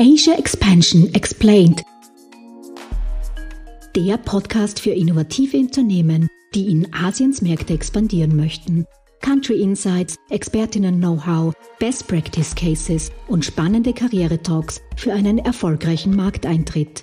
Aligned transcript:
Asia 0.00 0.34
Expansion 0.38 1.12
Explained. 1.14 1.82
Der 3.96 4.16
Podcast 4.16 4.78
für 4.78 4.90
innovative 4.90 5.56
Unternehmen, 5.56 6.28
die 6.54 6.70
in 6.70 6.92
Asiens 6.94 7.42
Märkte 7.42 7.74
expandieren 7.74 8.36
möchten. 8.36 8.86
Country 9.20 9.60
Insights, 9.60 10.16
Expertinnen-Know-how, 10.30 11.52
Best 11.80 12.06
Practice 12.06 12.54
Cases 12.54 13.10
und 13.26 13.44
spannende 13.44 13.92
Karriere-Talks 13.92 14.80
für 14.96 15.12
einen 15.12 15.38
erfolgreichen 15.38 16.14
Markteintritt. 16.14 17.02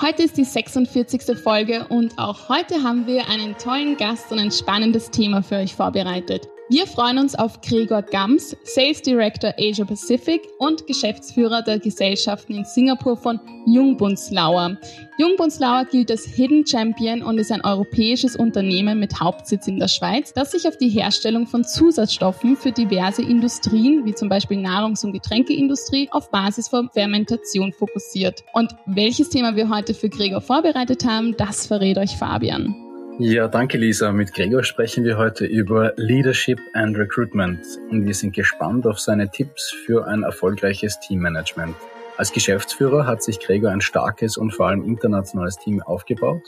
Heute 0.00 0.24
ist 0.24 0.36
die 0.36 0.44
46. 0.44 1.38
Folge 1.38 1.86
und 1.88 2.18
auch 2.18 2.48
heute 2.48 2.82
haben 2.82 3.06
wir 3.06 3.28
einen 3.28 3.56
tollen 3.56 3.96
Gast 3.96 4.32
und 4.32 4.40
ein 4.40 4.50
spannendes 4.50 5.10
Thema 5.12 5.40
für 5.40 5.54
euch 5.54 5.76
vorbereitet. 5.76 6.48
Wir 6.70 6.86
freuen 6.86 7.18
uns 7.18 7.34
auf 7.34 7.60
Gregor 7.60 8.00
Gams, 8.00 8.56
Sales 8.64 9.02
Director 9.02 9.52
Asia 9.58 9.84
Pacific 9.84 10.40
und 10.58 10.86
Geschäftsführer 10.86 11.60
der 11.60 11.78
Gesellschaften 11.78 12.54
in 12.54 12.64
Singapur 12.64 13.18
von 13.18 13.38
Jungbunzlauer. 13.66 14.78
Jungbunzlauer 15.18 15.84
gilt 15.84 16.10
als 16.10 16.24
Hidden 16.24 16.66
Champion 16.66 17.22
und 17.22 17.36
ist 17.36 17.52
ein 17.52 17.62
europäisches 17.62 18.34
Unternehmen 18.34 18.98
mit 18.98 19.20
Hauptsitz 19.20 19.66
in 19.66 19.78
der 19.78 19.88
Schweiz, 19.88 20.32
das 20.32 20.52
sich 20.52 20.66
auf 20.66 20.78
die 20.78 20.88
Herstellung 20.88 21.46
von 21.46 21.64
Zusatzstoffen 21.64 22.56
für 22.56 22.72
diverse 22.72 23.20
Industrien, 23.20 24.06
wie 24.06 24.14
zum 24.14 24.30
Beispiel 24.30 24.56
Nahrungs- 24.56 25.04
und 25.04 25.12
Getränkeindustrie, 25.12 26.08
auf 26.12 26.30
Basis 26.30 26.68
von 26.68 26.88
Fermentation 26.88 27.74
fokussiert. 27.74 28.42
Und 28.54 28.74
welches 28.86 29.28
Thema 29.28 29.54
wir 29.54 29.68
heute 29.68 29.92
für 29.92 30.08
Gregor 30.08 30.40
vorbereitet 30.40 31.04
haben, 31.04 31.36
das 31.36 31.66
verrät 31.66 31.98
euch 31.98 32.16
Fabian. 32.16 32.93
Ja, 33.20 33.46
danke 33.46 33.78
Lisa. 33.78 34.10
Mit 34.10 34.34
Gregor 34.34 34.64
sprechen 34.64 35.04
wir 35.04 35.16
heute 35.16 35.46
über 35.46 35.92
Leadership 35.96 36.58
and 36.72 36.98
Recruitment 36.98 37.64
und 37.88 38.04
wir 38.04 38.14
sind 38.14 38.34
gespannt 38.34 38.88
auf 38.88 38.98
seine 38.98 39.30
Tipps 39.30 39.70
für 39.86 40.04
ein 40.08 40.24
erfolgreiches 40.24 40.98
Teammanagement. 40.98 41.76
Als 42.16 42.32
Geschäftsführer 42.32 43.06
hat 43.06 43.22
sich 43.22 43.38
Gregor 43.38 43.70
ein 43.70 43.80
starkes 43.80 44.36
und 44.36 44.50
vor 44.50 44.66
allem 44.66 44.82
internationales 44.82 45.56
Team 45.58 45.80
aufgebaut 45.80 46.42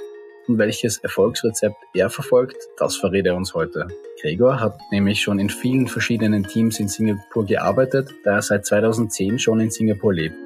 und 0.49 0.59
welches 0.59 0.99
Erfolgsrezept 0.99 1.77
er 1.95 2.11
verfolgt, 2.11 2.57
das 2.79 2.97
verrät 2.97 3.27
er 3.27 3.37
uns 3.37 3.55
heute. 3.55 3.87
Gregor 4.21 4.59
hat 4.59 4.77
nämlich 4.91 5.21
schon 5.21 5.39
in 5.39 5.51
vielen 5.51 5.87
verschiedenen 5.87 6.43
Teams 6.43 6.81
in 6.81 6.89
Singapur 6.89 7.47
gearbeitet, 7.47 8.13
da 8.25 8.35
er 8.35 8.43
seit 8.43 8.67
2010 8.67 9.39
schon 9.39 9.61
in 9.61 9.71
Singapur 9.71 10.13
lebt. 10.13 10.46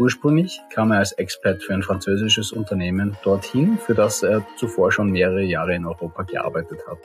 Ursprünglich 0.00 0.62
kam 0.72 0.92
er 0.92 1.00
als 1.00 1.12
Expert 1.12 1.62
für 1.62 1.74
ein 1.74 1.82
französisches 1.82 2.52
Unternehmen 2.52 3.18
dorthin, 3.22 3.76
für 3.76 3.94
das 3.94 4.22
er 4.22 4.46
zuvor 4.56 4.90
schon 4.90 5.10
mehrere 5.10 5.42
Jahre 5.42 5.74
in 5.74 5.84
Europa 5.84 6.22
gearbeitet 6.22 6.80
hat. 6.88 6.96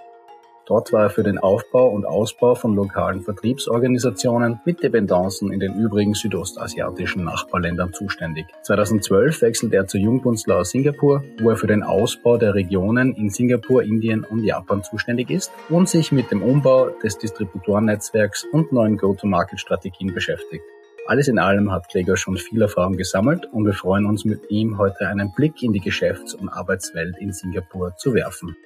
Dort 0.65 0.93
war 0.93 1.03
er 1.03 1.09
für 1.09 1.21
den 1.21 1.37
Aufbau 1.37 1.89
und 1.89 2.05
Ausbau 2.05 2.55
von 2.55 2.73
lokalen 2.73 3.21
Vertriebsorganisationen 3.21 4.61
mit 4.63 4.81
Dependancen 4.81 5.51
in 5.51 5.59
den 5.59 5.75
übrigen 5.75 6.13
südostasiatischen 6.13 7.25
Nachbarländern 7.25 7.91
zuständig. 7.91 8.45
2012 8.63 9.41
wechselte 9.41 9.75
er 9.75 9.87
zu 9.87 9.97
Jungbunzlau 9.97 10.63
Singapur, 10.63 11.21
wo 11.41 11.49
er 11.49 11.57
für 11.57 11.67
den 11.67 11.83
Ausbau 11.83 12.37
der 12.37 12.55
Regionen 12.55 13.13
in 13.13 13.29
Singapur, 13.29 13.83
Indien 13.83 14.23
und 14.23 14.41
Japan 14.41 14.83
zuständig 14.83 15.29
ist 15.31 15.51
und 15.67 15.89
sich 15.89 16.13
mit 16.13 16.31
dem 16.31 16.41
Umbau 16.41 16.91
des 17.03 17.17
Distributorennetzwerks 17.17 18.45
und 18.53 18.71
neuen 18.71 18.95
Go-to-Market-Strategien 18.95 20.13
beschäftigt. 20.13 20.63
Alles 21.07 21.27
in 21.27 21.37
allem 21.37 21.71
hat 21.71 21.87
Gregor 21.89 22.17
schon 22.17 22.35
viel 22.35 22.63
Erfahrung 22.63 22.97
gesammelt 22.97 23.45
und 23.53 23.63
wir 23.63 23.73
freuen 23.73 24.07
uns 24.07 24.25
mit 24.25 24.49
ihm 24.49 24.79
heute 24.79 25.07
einen 25.07 25.31
Blick 25.35 25.61
in 25.61 25.71
die 25.71 25.79
Geschäfts- 25.79 26.33
und 26.33 26.49
Arbeitswelt 26.49 27.15
in 27.19 27.31
Singapur 27.31 27.95
zu 27.95 28.15
werfen. 28.15 28.57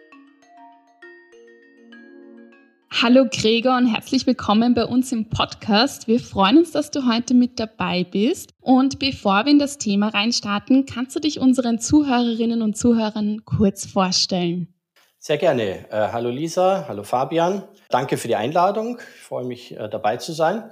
Hallo 2.90 3.26
Gregor 3.30 3.76
und 3.76 3.88
herzlich 3.88 4.26
willkommen 4.26 4.74
bei 4.74 4.86
uns 4.86 5.12
im 5.12 5.30
Podcast. 5.30 6.08
Wir 6.08 6.22
freuen 6.22 6.60
uns, 6.60 6.72
dass 6.72 6.92
du 6.92 7.06
heute 7.06 7.34
mit 7.34 7.60
dabei 7.60 8.06
bist. 8.06 8.52
Und 8.62 9.00
bevor 9.00 9.44
wir 9.44 9.52
in 9.52 9.60
das 9.60 9.78
Thema 9.78 10.08
reinstarten, 10.08 10.86
kannst 10.86 11.18
du 11.18 11.20
dich 11.20 11.42
unseren 11.42 11.80
Zuhörerinnen 11.80 12.62
und 12.62 12.78
Zuhörern 12.78 13.44
kurz 13.44 13.86
vorstellen? 13.86 14.74
Sehr 15.18 15.38
gerne. 15.38 15.92
Äh, 15.92 16.08
hallo 16.14 16.30
Lisa, 16.30 16.86
hallo 16.88 17.04
Fabian. 17.04 17.64
Danke 17.90 18.16
für 18.16 18.30
die 18.30 18.38
Einladung. 18.38 18.98
Ich 18.98 19.24
freue 19.24 19.44
mich, 19.44 19.78
äh, 19.78 19.90
dabei 19.90 20.16
zu 20.16 20.32
sein 20.32 20.72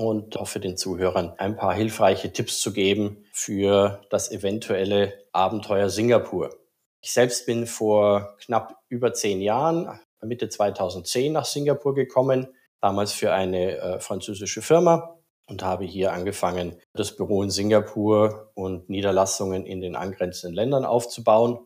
und 0.00 0.38
für 0.44 0.60
den 0.60 0.78
Zuhörern 0.78 1.34
ein 1.36 1.56
paar 1.56 1.74
hilfreiche 1.74 2.32
Tipps 2.32 2.62
zu 2.62 2.72
geben 2.72 3.26
für 3.34 4.00
das 4.08 4.32
eventuelle 4.32 5.12
Abenteuer 5.32 5.90
Singapur. 5.90 6.56
Ich 7.02 7.12
selbst 7.12 7.44
bin 7.44 7.66
vor 7.66 8.34
knapp 8.40 8.78
über 8.88 9.12
zehn 9.12 9.42
Jahren, 9.42 10.00
Mitte 10.22 10.48
2010 10.48 11.34
nach 11.34 11.44
Singapur 11.44 11.94
gekommen, 11.94 12.48
damals 12.80 13.12
für 13.12 13.34
eine 13.34 13.76
äh, 13.76 14.00
französische 14.00 14.62
Firma 14.62 15.18
und 15.46 15.62
habe 15.62 15.84
hier 15.84 16.14
angefangen, 16.14 16.76
das 16.94 17.14
Büro 17.14 17.42
in 17.42 17.50
Singapur 17.50 18.52
und 18.54 18.88
Niederlassungen 18.88 19.66
in 19.66 19.82
den 19.82 19.96
angrenzenden 19.96 20.54
Ländern 20.54 20.86
aufzubauen. 20.86 21.58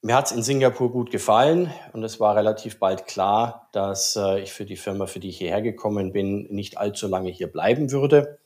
Mir 0.00 0.14
hat 0.14 0.26
es 0.26 0.32
in 0.32 0.44
Singapur 0.44 0.92
gut 0.92 1.10
gefallen 1.10 1.72
und 1.92 2.04
es 2.04 2.20
war 2.20 2.36
relativ 2.36 2.78
bald 2.78 3.06
klar, 3.06 3.68
dass 3.72 4.14
äh, 4.14 4.40
ich 4.40 4.52
für 4.52 4.64
die 4.64 4.76
Firma, 4.76 5.06
für 5.06 5.18
die 5.18 5.30
ich 5.30 5.38
hierher 5.38 5.60
gekommen 5.60 6.12
bin, 6.12 6.46
nicht 6.50 6.78
allzu 6.78 7.08
lange 7.08 7.30
hier 7.30 7.50
bleiben 7.50 7.90
würde, 7.90 8.38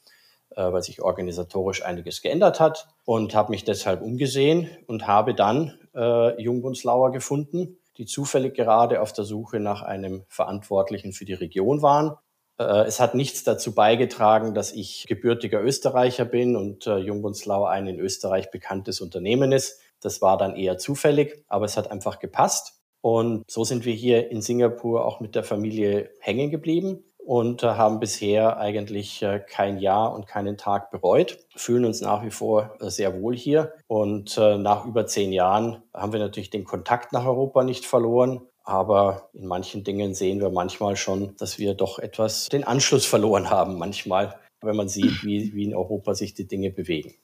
äh, 0.56 0.72
weil 0.72 0.82
sich 0.82 1.02
organisatorisch 1.02 1.84
einiges 1.84 2.22
geändert 2.22 2.58
hat 2.58 2.88
und 3.04 3.34
habe 3.34 3.50
mich 3.50 3.64
deshalb 3.64 4.00
umgesehen 4.00 4.70
und 4.86 5.06
habe 5.06 5.34
dann 5.34 5.78
äh, 5.94 6.40
Jungbunzlauer 6.40 7.12
gefunden, 7.12 7.76
die 7.98 8.06
zufällig 8.06 8.54
gerade 8.54 9.02
auf 9.02 9.12
der 9.12 9.24
Suche 9.24 9.60
nach 9.60 9.82
einem 9.82 10.24
Verantwortlichen 10.28 11.12
für 11.12 11.26
die 11.26 11.34
Region 11.34 11.82
waren. 11.82 12.16
Äh, 12.58 12.86
es 12.86 12.98
hat 12.98 13.14
nichts 13.14 13.44
dazu 13.44 13.74
beigetragen, 13.74 14.54
dass 14.54 14.72
ich 14.72 15.04
gebürtiger 15.06 15.62
Österreicher 15.62 16.24
bin 16.24 16.56
und 16.56 16.86
Jungbunzlauer 16.86 17.68
ein 17.68 17.88
in 17.88 18.00
Österreich 18.00 18.50
bekanntes 18.50 19.02
Unternehmen 19.02 19.52
ist. 19.52 19.82
Das 20.04 20.20
war 20.20 20.36
dann 20.36 20.56
eher 20.56 20.78
zufällig, 20.78 21.44
aber 21.48 21.64
es 21.64 21.76
hat 21.76 21.90
einfach 21.90 22.18
gepasst. 22.18 22.80
Und 23.00 23.44
so 23.50 23.64
sind 23.64 23.84
wir 23.84 23.94
hier 23.94 24.30
in 24.30 24.42
Singapur 24.42 25.04
auch 25.04 25.20
mit 25.20 25.34
der 25.34 25.42
Familie 25.42 26.10
hängen 26.20 26.50
geblieben 26.50 27.04
und 27.24 27.62
äh, 27.62 27.66
haben 27.68 28.00
bisher 28.00 28.58
eigentlich 28.58 29.22
äh, 29.22 29.40
kein 29.40 29.78
Jahr 29.78 30.12
und 30.14 30.26
keinen 30.26 30.56
Tag 30.56 30.90
bereut, 30.90 31.38
fühlen 31.54 31.84
uns 31.84 32.00
nach 32.00 32.24
wie 32.24 32.30
vor 32.30 32.76
äh, 32.80 32.90
sehr 32.90 33.20
wohl 33.20 33.36
hier. 33.36 33.72
Und 33.86 34.36
nach 34.36 34.86
über 34.86 35.06
zehn 35.06 35.32
Jahren 35.32 35.82
haben 35.92 36.12
wir 36.12 36.20
natürlich 36.20 36.50
den 36.50 36.64
Kontakt 36.64 37.12
nach 37.12 37.26
Europa 37.26 37.62
nicht 37.62 37.84
verloren. 37.84 38.40
Aber 38.64 39.28
in 39.32 39.46
manchen 39.46 39.84
Dingen 39.84 40.14
sehen 40.14 40.40
wir 40.40 40.50
manchmal 40.50 40.96
schon, 40.96 41.36
dass 41.36 41.58
wir 41.58 41.74
doch 41.74 41.98
etwas 41.98 42.48
den 42.48 42.64
Anschluss 42.64 43.04
verloren 43.04 43.50
haben, 43.50 43.76
manchmal, 43.76 44.38
wenn 44.60 44.76
man 44.76 44.88
sieht, 44.88 45.24
wie, 45.24 45.52
wie 45.54 45.64
in 45.64 45.74
Europa 45.74 46.14
sich 46.14 46.34
die 46.34 46.46
Dinge 46.46 46.70
bewegen. 46.70 47.14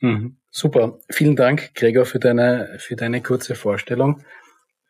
Mhm. 0.00 0.36
Super. 0.50 0.98
Vielen 1.10 1.36
Dank, 1.36 1.74
Gregor, 1.74 2.06
für 2.06 2.18
deine, 2.18 2.76
für 2.78 2.96
deine 2.96 3.22
kurze 3.22 3.54
Vorstellung. 3.54 4.22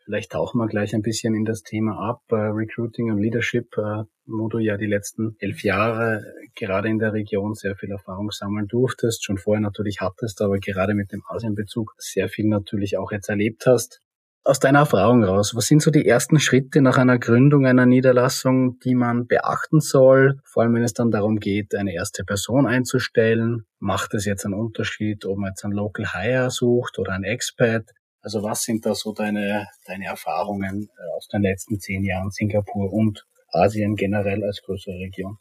Vielleicht 0.05 0.32
tauchen 0.32 0.58
wir 0.58 0.69
gleich 0.69 0.94
ein 0.94 1.02
bisschen 1.02 1.34
in 1.34 1.44
das 1.44 1.62
Thema 1.62 1.99
ab, 1.99 2.22
äh, 2.31 2.37
Recruiting 2.37 3.10
und 3.10 3.19
Leadership, 3.19 3.76
äh, 3.76 4.05
wo 4.25 4.49
du 4.49 4.58
ja 4.58 4.78
die 4.78 4.87
letzten 4.87 5.37
elf 5.38 5.62
Jahre 5.62 6.25
gerade 6.55 6.88
in 6.88 6.99
der 6.99 7.12
Region 7.12 7.55
sehr 7.55 7.76
viel 7.76 7.90
Erfahrung 7.90 8.31
sammeln 8.31 8.69
durftest, 8.69 9.22
schon 9.22 9.37
vorher 9.37 9.60
natürlich 9.60 10.00
hattest, 10.00 10.40
aber 10.40 10.58
gerade 10.60 10.94
mit 10.94 11.12
dem 11.12 11.22
Asienbezug 11.28 11.94
sehr 11.99 12.31
viel 12.31 12.46
natürlich 12.46 12.96
auch 12.96 13.12
jetzt 13.12 13.28
erlebt 13.28 13.66
hast. 13.66 14.00
Aus 14.48 14.60
deiner 14.60 14.78
Erfahrung 14.78 15.24
raus, 15.24 15.54
was 15.54 15.66
sind 15.66 15.82
so 15.82 15.90
die 15.90 16.06
ersten 16.06 16.40
Schritte 16.40 16.80
nach 16.80 16.96
einer 16.96 17.18
Gründung 17.18 17.66
einer 17.66 17.84
Niederlassung, 17.84 18.78
die 18.78 18.94
man 18.94 19.26
beachten 19.26 19.80
soll? 19.80 20.40
Vor 20.42 20.62
allem, 20.62 20.72
wenn 20.74 20.84
es 20.84 20.94
dann 20.94 21.10
darum 21.10 21.38
geht, 21.38 21.74
eine 21.74 21.92
erste 21.92 22.24
Person 22.24 22.66
einzustellen. 22.66 23.66
Macht 23.78 24.14
es 24.14 24.24
jetzt 24.24 24.46
einen 24.46 24.54
Unterschied, 24.54 25.26
ob 25.26 25.36
man 25.36 25.50
jetzt 25.50 25.64
einen 25.64 25.74
Local 25.74 26.14
Hire 26.14 26.50
sucht 26.50 26.98
oder 26.98 27.12
einen 27.12 27.24
Expat? 27.24 27.90
Also 28.22 28.42
was 28.42 28.62
sind 28.62 28.86
da 28.86 28.94
so 28.94 29.12
deine, 29.12 29.66
deine 29.84 30.06
Erfahrungen 30.06 30.88
äh, 30.96 31.16
aus 31.18 31.28
den 31.28 31.42
letzten 31.42 31.78
zehn 31.78 32.02
Jahren 32.02 32.30
Singapur 32.30 32.90
und 32.90 33.26
Asien 33.52 33.96
generell 33.96 34.42
als 34.44 34.62
größere 34.62 34.94
Region? 34.94 35.36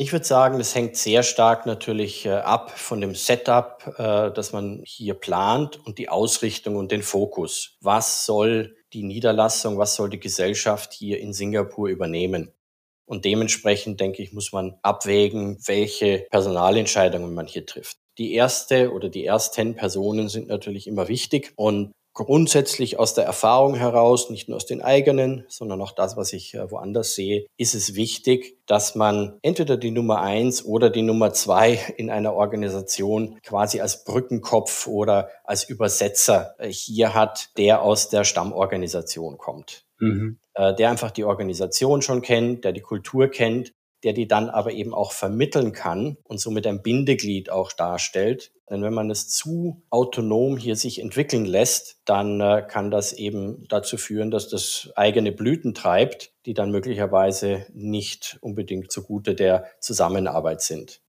Ich 0.00 0.12
würde 0.12 0.24
sagen, 0.24 0.56
das 0.56 0.74
hängt 0.74 0.96
sehr 0.96 1.22
stark 1.22 1.66
natürlich 1.66 2.24
äh, 2.24 2.30
ab 2.30 2.70
von 2.70 3.02
dem 3.02 3.14
Setup, 3.14 3.84
äh, 3.98 4.30
das 4.32 4.50
man 4.50 4.80
hier 4.82 5.12
plant 5.12 5.78
und 5.84 5.98
die 5.98 6.08
Ausrichtung 6.08 6.76
und 6.76 6.90
den 6.90 7.02
Fokus. 7.02 7.76
Was 7.82 8.24
soll 8.24 8.78
die 8.94 9.02
Niederlassung, 9.02 9.76
was 9.76 9.96
soll 9.96 10.08
die 10.08 10.18
Gesellschaft 10.18 10.94
hier 10.94 11.20
in 11.20 11.34
Singapur 11.34 11.90
übernehmen? 11.90 12.50
Und 13.04 13.26
dementsprechend, 13.26 14.00
denke 14.00 14.22
ich, 14.22 14.32
muss 14.32 14.52
man 14.52 14.78
abwägen, 14.80 15.58
welche 15.66 16.26
Personalentscheidungen 16.30 17.34
man 17.34 17.46
hier 17.46 17.66
trifft. 17.66 17.98
Die 18.16 18.32
erste 18.32 18.92
oder 18.92 19.10
die 19.10 19.26
ersten 19.26 19.74
Personen 19.74 20.30
sind 20.30 20.48
natürlich 20.48 20.86
immer 20.86 21.08
wichtig 21.08 21.52
und 21.56 21.92
grundsätzlich 22.12 22.98
aus 22.98 23.14
der 23.14 23.24
Erfahrung 23.24 23.74
heraus, 23.74 24.30
nicht 24.30 24.48
nur 24.48 24.56
aus 24.56 24.66
den 24.66 24.82
eigenen, 24.82 25.44
sondern 25.48 25.80
auch 25.80 25.92
das, 25.92 26.16
was 26.16 26.32
ich 26.32 26.54
äh, 26.54 26.70
woanders 26.70 27.14
sehe, 27.14 27.46
ist 27.56 27.74
es 27.74 27.94
wichtig, 27.94 28.58
dass 28.66 28.94
man 28.94 29.38
entweder 29.42 29.76
die 29.76 29.90
Nummer 29.90 30.20
eins 30.20 30.64
oder 30.64 30.90
die 30.90 31.02
Nummer 31.02 31.32
zwei 31.32 31.78
in 31.96 32.10
einer 32.10 32.34
Organisation 32.34 33.38
quasi 33.42 33.80
als 33.80 34.04
Brückenkopf 34.04 34.86
oder 34.86 35.30
als 35.44 35.64
Übersetzer 35.64 36.54
äh, 36.58 36.68
hier 36.68 37.14
hat, 37.14 37.50
der 37.56 37.82
aus 37.82 38.08
der 38.08 38.24
Stammorganisation 38.24 39.38
kommt. 39.38 39.84
Mhm. 39.98 40.38
Äh, 40.54 40.74
der 40.74 40.90
einfach 40.90 41.10
die 41.10 41.24
Organisation 41.24 42.02
schon 42.02 42.22
kennt, 42.22 42.64
der 42.64 42.72
die 42.72 42.80
Kultur 42.80 43.28
kennt 43.28 43.72
der 44.04 44.12
die 44.12 44.26
dann 44.26 44.48
aber 44.48 44.72
eben 44.72 44.94
auch 44.94 45.12
vermitteln 45.12 45.72
kann 45.72 46.16
und 46.24 46.40
somit 46.40 46.66
ein 46.66 46.82
Bindeglied 46.82 47.50
auch 47.50 47.72
darstellt. 47.72 48.52
Denn 48.68 48.82
wenn 48.82 48.94
man 48.94 49.10
es 49.10 49.28
zu 49.28 49.82
autonom 49.90 50.56
hier 50.56 50.76
sich 50.76 51.00
entwickeln 51.00 51.44
lässt, 51.44 52.00
dann 52.04 52.40
äh, 52.40 52.64
kann 52.66 52.90
das 52.90 53.12
eben 53.12 53.66
dazu 53.68 53.96
führen, 53.96 54.30
dass 54.30 54.48
das 54.48 54.90
eigene 54.94 55.32
Blüten 55.32 55.74
treibt, 55.74 56.32
die 56.46 56.54
dann 56.54 56.70
möglicherweise 56.70 57.66
nicht 57.74 58.38
unbedingt 58.40 58.92
zugute 58.92 59.34
der 59.34 59.66
Zusammenarbeit 59.80 60.62
sind. 60.62 61.00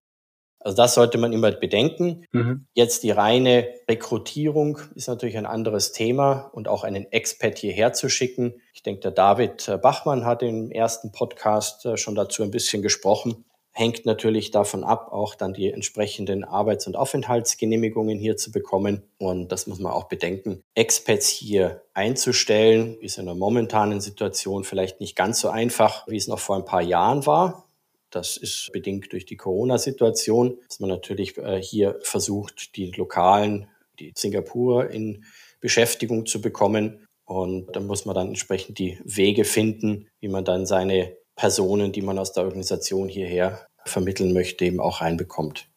Also 0.63 0.75
das 0.75 0.93
sollte 0.93 1.17
man 1.17 1.33
immer 1.33 1.51
bedenken. 1.51 2.25
Mhm. 2.31 2.67
Jetzt 2.73 3.03
die 3.03 3.11
reine 3.11 3.67
Rekrutierung 3.89 4.79
ist 4.95 5.07
natürlich 5.07 5.37
ein 5.37 5.45
anderes 5.45 5.91
Thema 5.91 6.49
und 6.53 6.67
auch 6.67 6.83
einen 6.83 7.11
Expert 7.11 7.57
hierher 7.57 7.93
zu 7.93 8.09
schicken. 8.09 8.61
Ich 8.73 8.83
denke, 8.83 9.01
der 9.01 9.11
David 9.11 9.67
äh, 9.67 9.77
Bachmann 9.77 10.25
hat 10.25 10.43
im 10.43 10.71
ersten 10.71 11.11
Podcast 11.11 11.85
äh, 11.85 11.97
schon 11.97 12.15
dazu 12.15 12.43
ein 12.43 12.51
bisschen 12.51 12.81
gesprochen. 12.81 13.45
Hängt 13.73 14.05
natürlich 14.05 14.51
davon 14.51 14.83
ab, 14.83 15.13
auch 15.13 15.33
dann 15.33 15.53
die 15.53 15.71
entsprechenden 15.71 16.43
Arbeits- 16.43 16.87
und 16.87 16.97
Aufenthaltsgenehmigungen 16.97 18.19
hier 18.19 18.35
zu 18.35 18.51
bekommen. 18.51 19.03
Und 19.17 19.51
das 19.51 19.65
muss 19.65 19.79
man 19.79 19.93
auch 19.93 20.09
bedenken. 20.09 20.61
Expats 20.75 21.29
hier 21.29 21.81
einzustellen, 21.93 22.97
ist 22.99 23.17
in 23.17 23.25
der 23.25 23.35
momentanen 23.35 24.01
Situation 24.01 24.65
vielleicht 24.65 24.99
nicht 24.99 25.15
ganz 25.15 25.39
so 25.39 25.49
einfach, 25.49 26.05
wie 26.07 26.17
es 26.17 26.27
noch 26.27 26.39
vor 26.39 26.57
ein 26.57 26.65
paar 26.65 26.81
Jahren 26.81 27.25
war. 27.25 27.65
Das 28.11 28.37
ist 28.37 28.69
bedingt 28.73 29.11
durch 29.13 29.25
die 29.25 29.37
Corona-Situation, 29.37 30.57
dass 30.67 30.79
man 30.79 30.89
natürlich 30.89 31.37
äh, 31.37 31.61
hier 31.61 31.97
versucht, 32.03 32.75
die 32.75 32.91
Lokalen, 32.91 33.67
die 33.99 34.13
Singapur 34.15 34.89
in 34.89 35.23
Beschäftigung 35.61 36.25
zu 36.25 36.41
bekommen. 36.41 37.05
Und 37.25 37.73
da 37.73 37.79
muss 37.79 38.05
man 38.05 38.15
dann 38.15 38.27
entsprechend 38.27 38.77
die 38.79 38.99
Wege 39.05 39.45
finden, 39.45 40.07
wie 40.19 40.27
man 40.27 40.43
dann 40.43 40.65
seine 40.65 41.15
Personen, 41.35 41.91
die 41.91 42.01
man 42.01 42.19
aus 42.19 42.33
der 42.33 42.43
Organisation 42.43 43.07
hierher 43.07 43.65
vermitteln 43.85 44.33
möchte, 44.33 44.65
eben 44.65 44.79
auch 44.79 45.01
reinbekommt. 45.01 45.69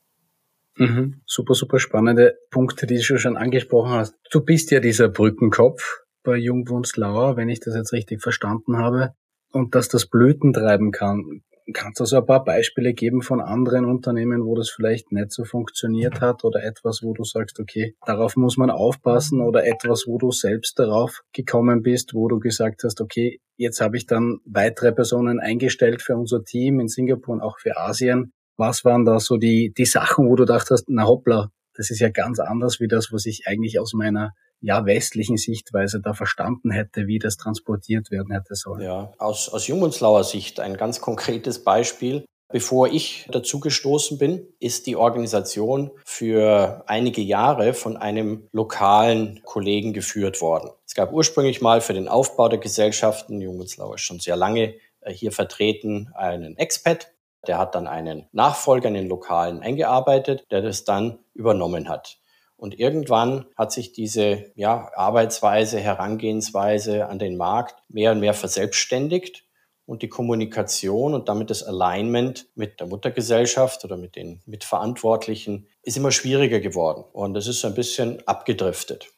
Mhm. 0.77 1.21
Super, 1.27 1.55
super 1.55 1.79
spannende 1.79 2.37
Punkte, 2.51 2.87
die 2.87 2.97
du 2.97 3.19
schon 3.19 3.37
angesprochen 3.37 3.93
hast. 3.93 4.17
Du 4.31 4.41
bist 4.41 4.71
ja 4.73 4.81
dieser 4.81 5.09
Brückenkopf 5.09 6.01
bei 6.25 6.37
Jungwunslauer, 6.37 7.37
wenn 7.37 7.49
ich 7.49 7.61
das 7.61 7.77
jetzt 7.77 7.93
richtig 7.93 8.23
verstanden 8.23 8.79
habe. 8.79 9.15
Und 9.53 9.77
dass 9.77 9.89
das 9.89 10.07
Blüten 10.07 10.53
treiben 10.53 10.91
kann. 10.91 11.43
Kannst 11.73 11.99
du 11.99 12.05
so 12.05 12.19
ein 12.19 12.27
paar 12.27 12.45
Beispiele 12.45 12.93
geben 12.93 13.23
von 13.23 13.41
anderen 13.41 13.87
Unternehmen, 13.87 14.45
wo 14.45 14.55
das 14.55 14.69
vielleicht 14.69 15.13
nicht 15.13 15.33
so 15.33 15.45
funktioniert 15.45 16.21
hat 16.21 16.45
oder 16.45 16.63
etwas, 16.63 17.03
wo 17.03 17.15
du 17.15 17.25
sagst, 17.25 17.59
okay, 17.59 17.97
darauf 18.05 18.37
muss 18.37 18.59
man 18.59 18.71
aufpassen 18.71 19.41
oder 19.41 19.65
etwas, 19.65 20.05
wo 20.07 20.19
du 20.19 20.31
selbst 20.31 20.79
darauf 20.79 21.23
gekommen 21.33 21.83
bist, 21.83 22.13
wo 22.13 22.29
du 22.29 22.39
gesagt 22.39 22.85
hast, 22.85 23.01
okay, 23.01 23.41
jetzt 23.57 23.81
habe 23.81 23.97
ich 23.97 24.07
dann 24.07 24.41
weitere 24.45 24.93
Personen 24.93 25.41
eingestellt 25.41 26.03
für 26.03 26.17
unser 26.17 26.45
Team 26.45 26.81
in 26.81 26.89
Singapur 26.89 27.35
und 27.35 27.41
auch 27.41 27.59
für 27.59 27.79
Asien. 27.79 28.33
Was 28.59 28.85
waren 28.85 29.07
da 29.07 29.19
so 29.19 29.39
die, 29.39 29.73
die 29.73 29.87
Sachen, 29.87 30.29
wo 30.29 30.37
du 30.37 30.45
dachtest, 30.45 30.85
na 30.89 31.07
hoppla, 31.07 31.51
das 31.75 31.91
ist 31.91 32.01
ja 32.01 32.11
ganz 32.11 32.41
anders 32.41 32.79
wie 32.79 32.89
das, 32.89 33.11
was 33.11 33.25
ich 33.25 33.45
eigentlich 33.47 33.81
aus 33.81 33.95
meiner 33.95 34.33
ja, 34.65 34.87
westlichen 34.87 35.37
Sichtweise 35.37 36.01
da 36.01 36.15
verstanden 36.15 36.71
hätte, 36.71 37.07
wie 37.07 37.19
das 37.19 37.37
transportiert 37.37 38.11
werden 38.11 38.33
hätte 38.33 38.55
sollen. 38.55 38.81
Ja, 38.81 39.13
aus, 39.19 39.51
aus 39.51 39.67
Jungenslauer 39.67 40.25
Sicht 40.25 40.59
ein 40.59 40.77
ganz 40.77 41.03
konkretes 41.03 41.63
Beispiel. 41.63 42.25
Bevor 42.51 42.89
ich 42.89 43.27
dazu 43.31 43.61
gestoßen 43.61 44.17
bin, 44.17 44.47
ist 44.61 44.87
die 44.87 44.97
Organisation 44.97 45.91
für 46.05 46.83
einige 46.87 47.21
Jahre 47.21 47.75
von 47.75 47.97
einem 47.97 48.49
lokalen 48.53 49.43
Kollegen 49.45 49.93
geführt 49.93 50.41
worden. 50.41 50.71
Es 50.87 50.95
gab 50.95 51.13
ursprünglich 51.13 51.61
mal 51.61 51.81
für 51.81 51.95
den 51.95 52.09
Aufbau 52.09 52.49
der 52.49 52.59
Gesellschaften, 52.59 53.41
Jungenslauer 53.41 53.97
ist 53.97 54.03
schon 54.03 54.21
sehr 54.21 54.37
lange 54.37 54.75
äh, 55.01 55.13
hier 55.13 55.33
vertreten, 55.33 56.11
einen 56.15 56.57
Expat. 56.57 57.13
Der 57.47 57.59
hat 57.59 57.75
dann 57.75 57.87
einen 57.87 58.29
Nachfolger, 58.33 58.89
einen 58.89 59.09
lokalen 59.09 59.61
eingearbeitet, 59.61 60.47
der 60.51 60.63
das 60.63 60.85
dann 60.85 61.19
übernommen 61.35 61.91
hat. 61.91 62.19
Und 62.65 62.81
irgendwann 62.81 63.45
hat 63.57 63.73
sich 63.73 63.93
diese 63.93 64.51
ja, 64.55 64.91
Arbeitsweise, 64.97 65.81
Herangehensweise 65.81 67.09
an 67.09 67.19
den 67.19 67.37
Markt 67.37 67.83
mehr 67.91 68.13
und 68.13 68.21
mehr 68.21 68.33
verselbstständigt 68.33 69.45
und 69.85 70.01
die 70.01 70.09
Kommunikation 70.09 71.13
und 71.13 71.29
damit 71.29 71.51
das 71.51 71.63
Alignment 71.63 72.47
mit 72.55 72.81
der 72.81 72.87
Muttergesellschaft 72.87 73.85
oder 73.85 73.99
mit 73.99 74.17
den 74.17 74.41
Mitverantwortlichen 74.47 75.69
ist 75.83 75.99
immer 75.99 76.11
schwieriger 76.11 76.61
geworden 76.61 77.05
und 77.13 77.37
es 77.37 77.49
ist 77.49 77.67
ein 77.67 77.75
bisschen 77.75 78.27
abgedriftet. 78.27 79.09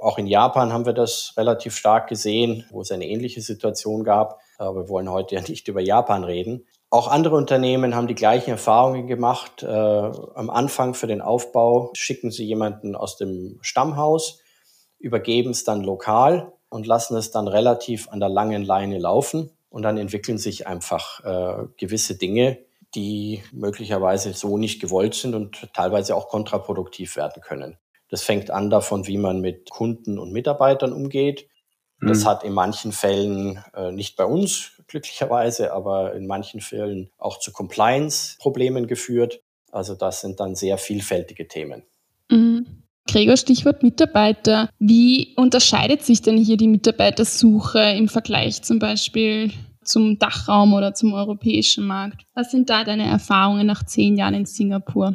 Auch 0.00 0.18
in 0.18 0.26
Japan 0.26 0.72
haben 0.72 0.84
wir 0.84 0.92
das 0.92 1.32
relativ 1.36 1.76
stark 1.76 2.08
gesehen, 2.08 2.64
wo 2.72 2.80
es 2.80 2.90
eine 2.90 3.06
ähnliche 3.06 3.40
Situation 3.40 4.02
gab. 4.02 4.40
Aber 4.58 4.80
wir 4.80 4.88
wollen 4.88 5.10
heute 5.10 5.36
ja 5.36 5.42
nicht 5.42 5.68
über 5.68 5.80
Japan 5.80 6.24
reden. 6.24 6.66
Auch 6.90 7.08
andere 7.08 7.34
Unternehmen 7.34 7.94
haben 7.94 8.06
die 8.06 8.14
gleichen 8.14 8.50
Erfahrungen 8.50 9.06
gemacht. 9.06 9.62
Äh, 9.62 9.66
am 9.66 10.50
Anfang 10.50 10.94
für 10.94 11.08
den 11.08 11.20
Aufbau 11.20 11.90
schicken 11.94 12.30
sie 12.30 12.44
jemanden 12.44 12.94
aus 12.94 13.16
dem 13.16 13.58
Stammhaus, 13.60 14.40
übergeben 14.98 15.50
es 15.50 15.64
dann 15.64 15.82
lokal 15.82 16.52
und 16.68 16.86
lassen 16.86 17.16
es 17.16 17.32
dann 17.32 17.48
relativ 17.48 18.08
an 18.08 18.20
der 18.20 18.28
langen 18.28 18.64
Leine 18.64 18.98
laufen. 18.98 19.50
Und 19.68 19.82
dann 19.82 19.98
entwickeln 19.98 20.38
sich 20.38 20.66
einfach 20.66 21.24
äh, 21.24 21.66
gewisse 21.76 22.16
Dinge, 22.16 22.58
die 22.94 23.42
möglicherweise 23.52 24.32
so 24.32 24.56
nicht 24.56 24.80
gewollt 24.80 25.14
sind 25.14 25.34
und 25.34 25.68
teilweise 25.74 26.14
auch 26.14 26.28
kontraproduktiv 26.28 27.16
werden 27.16 27.42
können. 27.42 27.76
Das 28.08 28.22
fängt 28.22 28.50
an 28.50 28.70
davon, 28.70 29.06
wie 29.06 29.18
man 29.18 29.40
mit 29.40 29.70
Kunden 29.70 30.18
und 30.18 30.32
Mitarbeitern 30.32 30.92
umgeht. 30.92 31.48
Das 32.00 32.20
mhm. 32.20 32.24
hat 32.26 32.44
in 32.44 32.52
manchen 32.52 32.92
Fällen 32.92 33.62
äh, 33.74 33.90
nicht 33.90 34.16
bei 34.16 34.24
uns 34.24 34.75
glücklicherweise, 34.88 35.72
aber 35.72 36.14
in 36.14 36.26
manchen 36.26 36.60
Fällen 36.60 37.10
auch 37.18 37.38
zu 37.38 37.52
Compliance-Problemen 37.52 38.86
geführt. 38.86 39.40
Also 39.72 39.94
das 39.94 40.20
sind 40.20 40.40
dann 40.40 40.54
sehr 40.54 40.78
vielfältige 40.78 41.48
Themen. 41.48 41.82
Mhm. 42.30 42.82
Gregor, 43.08 43.36
Stichwort 43.36 43.82
Mitarbeiter. 43.82 44.68
Wie 44.78 45.34
unterscheidet 45.36 46.02
sich 46.02 46.22
denn 46.22 46.36
hier 46.36 46.56
die 46.56 46.68
Mitarbeitersuche 46.68 47.78
im 47.78 48.08
Vergleich 48.08 48.62
zum 48.62 48.78
Beispiel 48.78 49.52
zum 49.84 50.18
Dachraum 50.18 50.74
oder 50.74 50.92
zum 50.94 51.12
europäischen 51.12 51.86
Markt? 51.86 52.24
Was 52.34 52.50
sind 52.50 52.68
da 52.68 52.82
deine 52.82 53.06
Erfahrungen 53.06 53.66
nach 53.66 53.84
zehn 53.84 54.16
Jahren 54.16 54.34
in 54.34 54.46
Singapur? 54.46 55.14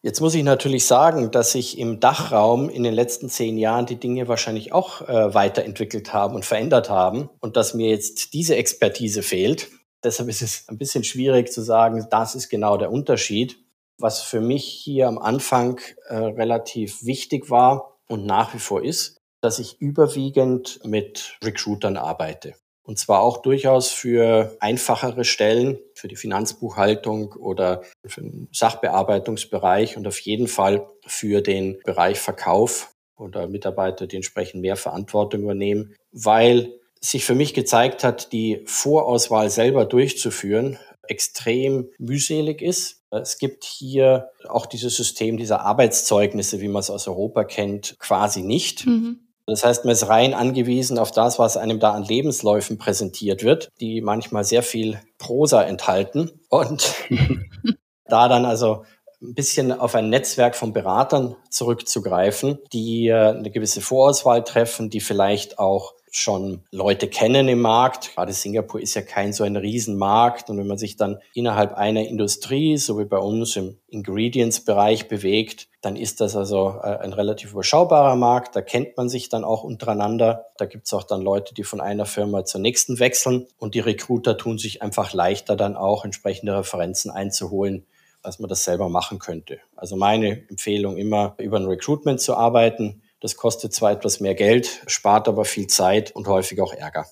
Jetzt 0.00 0.20
muss 0.20 0.34
ich 0.34 0.44
natürlich 0.44 0.86
sagen, 0.86 1.32
dass 1.32 1.52
sich 1.52 1.76
im 1.76 1.98
Dachraum 1.98 2.70
in 2.70 2.84
den 2.84 2.94
letzten 2.94 3.28
zehn 3.28 3.58
Jahren 3.58 3.86
die 3.86 3.98
Dinge 3.98 4.28
wahrscheinlich 4.28 4.72
auch 4.72 5.02
äh, 5.02 5.34
weiterentwickelt 5.34 6.12
haben 6.12 6.36
und 6.36 6.44
verändert 6.44 6.88
haben 6.88 7.28
und 7.40 7.56
dass 7.56 7.74
mir 7.74 7.88
jetzt 7.88 8.32
diese 8.32 8.54
Expertise 8.54 9.22
fehlt. 9.22 9.68
Deshalb 10.04 10.28
ist 10.28 10.40
es 10.40 10.68
ein 10.68 10.78
bisschen 10.78 11.02
schwierig 11.02 11.50
zu 11.50 11.62
sagen, 11.62 12.06
das 12.10 12.36
ist 12.36 12.48
genau 12.48 12.76
der 12.76 12.92
Unterschied. 12.92 13.58
Was 13.98 14.22
für 14.22 14.40
mich 14.40 14.64
hier 14.64 15.08
am 15.08 15.18
Anfang 15.18 15.80
äh, 16.06 16.14
relativ 16.14 17.04
wichtig 17.04 17.50
war 17.50 17.98
und 18.06 18.24
nach 18.24 18.54
wie 18.54 18.60
vor 18.60 18.84
ist, 18.84 19.18
dass 19.40 19.58
ich 19.58 19.80
überwiegend 19.80 20.78
mit 20.84 21.38
Recruitern 21.42 21.96
arbeite. 21.96 22.54
Und 22.88 22.98
zwar 22.98 23.20
auch 23.20 23.42
durchaus 23.42 23.90
für 23.90 24.56
einfachere 24.60 25.24
Stellen, 25.24 25.78
für 25.92 26.08
die 26.08 26.16
Finanzbuchhaltung 26.16 27.34
oder 27.34 27.82
für 28.06 28.22
den 28.22 28.48
Sachbearbeitungsbereich 28.50 29.98
und 29.98 30.08
auf 30.08 30.18
jeden 30.20 30.48
Fall 30.48 30.88
für 31.06 31.42
den 31.42 31.78
Bereich 31.84 32.18
Verkauf 32.18 32.94
oder 33.18 33.46
Mitarbeiter, 33.46 34.06
die 34.06 34.16
entsprechend 34.16 34.62
mehr 34.62 34.76
Verantwortung 34.76 35.42
übernehmen, 35.42 35.96
weil 36.12 36.72
sich 36.98 37.26
für 37.26 37.34
mich 37.34 37.52
gezeigt 37.52 38.04
hat, 38.04 38.32
die 38.32 38.62
Vorauswahl 38.64 39.50
selber 39.50 39.84
durchzuführen 39.84 40.78
extrem 41.06 41.90
mühselig 41.98 42.62
ist. 42.62 43.02
Es 43.10 43.36
gibt 43.36 43.64
hier 43.64 44.30
auch 44.48 44.64
dieses 44.64 44.96
System 44.96 45.36
dieser 45.36 45.60
Arbeitszeugnisse, 45.60 46.62
wie 46.62 46.68
man 46.68 46.80
es 46.80 46.88
aus 46.88 47.06
Europa 47.06 47.44
kennt, 47.44 47.98
quasi 47.98 48.40
nicht. 48.40 48.86
Mhm. 48.86 49.27
Das 49.48 49.64
heißt, 49.64 49.84
man 49.84 49.92
ist 49.92 50.08
rein 50.08 50.34
angewiesen 50.34 50.98
auf 50.98 51.10
das, 51.10 51.38
was 51.38 51.56
einem 51.56 51.80
da 51.80 51.92
an 51.92 52.04
Lebensläufen 52.04 52.76
präsentiert 52.76 53.42
wird, 53.42 53.70
die 53.80 54.02
manchmal 54.02 54.44
sehr 54.44 54.62
viel 54.62 55.00
Prosa 55.16 55.62
enthalten. 55.62 56.30
Und 56.50 56.94
da 58.04 58.28
dann 58.28 58.44
also 58.44 58.84
ein 59.22 59.34
bisschen 59.34 59.72
auf 59.72 59.94
ein 59.94 60.10
Netzwerk 60.10 60.54
von 60.54 60.72
Beratern 60.72 61.34
zurückzugreifen, 61.50 62.58
die 62.72 63.08
äh, 63.08 63.30
eine 63.30 63.50
gewisse 63.50 63.80
Vorauswahl 63.80 64.44
treffen, 64.44 64.90
die 64.90 65.00
vielleicht 65.00 65.58
auch 65.58 65.94
schon 66.10 66.62
Leute 66.70 67.08
kennen 67.08 67.48
im 67.48 67.60
Markt. 67.60 68.14
Gerade 68.14 68.32
Singapur 68.32 68.80
ist 68.80 68.94
ja 68.94 69.02
kein 69.02 69.32
so 69.32 69.44
ein 69.44 69.56
Riesenmarkt. 69.56 70.50
Und 70.50 70.58
wenn 70.58 70.66
man 70.66 70.78
sich 70.78 70.96
dann 70.96 71.18
innerhalb 71.34 71.74
einer 71.74 72.06
Industrie, 72.06 72.76
so 72.76 72.98
wie 72.98 73.04
bei 73.04 73.18
uns 73.18 73.56
im 73.56 73.76
Ingredients-Bereich 73.88 75.08
bewegt, 75.08 75.68
dann 75.80 75.96
ist 75.96 76.20
das 76.20 76.36
also 76.36 76.80
äh, 76.82 76.98
ein 76.98 77.12
relativ 77.12 77.52
überschaubarer 77.52 78.16
Markt. 78.16 78.56
Da 78.56 78.62
kennt 78.62 78.96
man 78.96 79.08
sich 79.08 79.28
dann 79.28 79.44
auch 79.44 79.64
untereinander. 79.64 80.46
Da 80.56 80.66
gibt 80.66 80.86
es 80.86 80.92
auch 80.92 81.04
dann 81.04 81.22
Leute, 81.22 81.54
die 81.54 81.64
von 81.64 81.80
einer 81.80 82.06
Firma 82.06 82.44
zur 82.44 82.60
nächsten 82.60 82.98
wechseln. 82.98 83.46
Und 83.58 83.74
die 83.74 83.80
Recruiter 83.80 84.36
tun 84.36 84.58
sich 84.58 84.82
einfach 84.82 85.12
leichter 85.12 85.56
dann 85.56 85.76
auch 85.76 86.04
entsprechende 86.04 86.56
Referenzen 86.56 87.10
einzuholen, 87.10 87.86
als 88.22 88.38
man 88.38 88.48
das 88.48 88.64
selber 88.64 88.88
machen 88.88 89.18
könnte. 89.18 89.58
Also 89.76 89.96
meine 89.96 90.48
Empfehlung 90.48 90.96
immer 90.96 91.34
über 91.38 91.58
ein 91.58 91.66
Recruitment 91.66 92.20
zu 92.20 92.36
arbeiten 92.36 93.02
das 93.20 93.36
kostet 93.36 93.72
zwar 93.72 93.92
etwas 93.92 94.20
mehr 94.20 94.34
Geld, 94.34 94.82
spart 94.86 95.28
aber 95.28 95.44
viel 95.44 95.66
Zeit 95.66 96.14
und 96.14 96.28
häufig 96.28 96.60
auch 96.60 96.72
Ärger. 96.72 97.06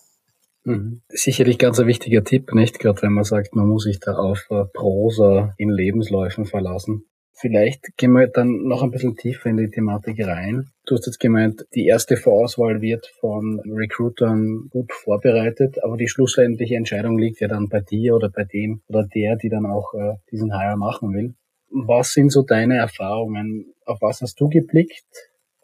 Mhm. 0.64 1.02
Sicherlich 1.08 1.58
ganz 1.58 1.78
ein 1.78 1.86
wichtiger 1.86 2.24
Tipp, 2.24 2.52
nicht? 2.52 2.80
Gerade 2.80 3.02
wenn 3.02 3.12
man 3.12 3.24
sagt, 3.24 3.54
man 3.54 3.68
muss 3.68 3.84
sich 3.84 4.00
da 4.00 4.14
auf 4.14 4.46
äh, 4.50 4.64
Prosa 4.72 5.54
in 5.58 5.70
Lebensläufen 5.70 6.44
verlassen. 6.44 7.04
Vielleicht 7.38 7.96
gehen 7.98 8.12
wir 8.12 8.28
dann 8.28 8.62
noch 8.62 8.82
ein 8.82 8.90
bisschen 8.90 9.14
tiefer 9.14 9.50
in 9.50 9.58
die 9.58 9.68
Thematik 9.68 10.26
rein. 10.26 10.70
Du 10.86 10.94
hast 10.94 11.06
jetzt 11.06 11.20
gemeint, 11.20 11.66
die 11.74 11.86
erste 11.86 12.16
Vorauswahl 12.16 12.80
wird 12.80 13.12
von 13.20 13.60
Recruitern 13.60 14.68
gut 14.70 14.90
vorbereitet, 14.90 15.76
aber 15.84 15.98
die 15.98 16.08
schlussendliche 16.08 16.76
Entscheidung 16.76 17.18
liegt 17.18 17.40
ja 17.40 17.46
dann 17.46 17.68
bei 17.68 17.80
dir 17.80 18.14
oder 18.14 18.30
bei 18.30 18.44
dem 18.44 18.80
oder 18.88 19.06
der, 19.14 19.36
die 19.36 19.50
dann 19.50 19.66
auch 19.66 19.92
äh, 19.92 20.14
diesen 20.32 20.58
Hire 20.58 20.78
machen 20.78 21.12
will. 21.12 21.34
Was 21.68 22.12
sind 22.12 22.30
so 22.30 22.42
deine 22.42 22.78
Erfahrungen? 22.78 23.74
Auf 23.84 23.98
was 24.00 24.22
hast 24.22 24.40
du 24.40 24.48
geblickt? 24.48 25.04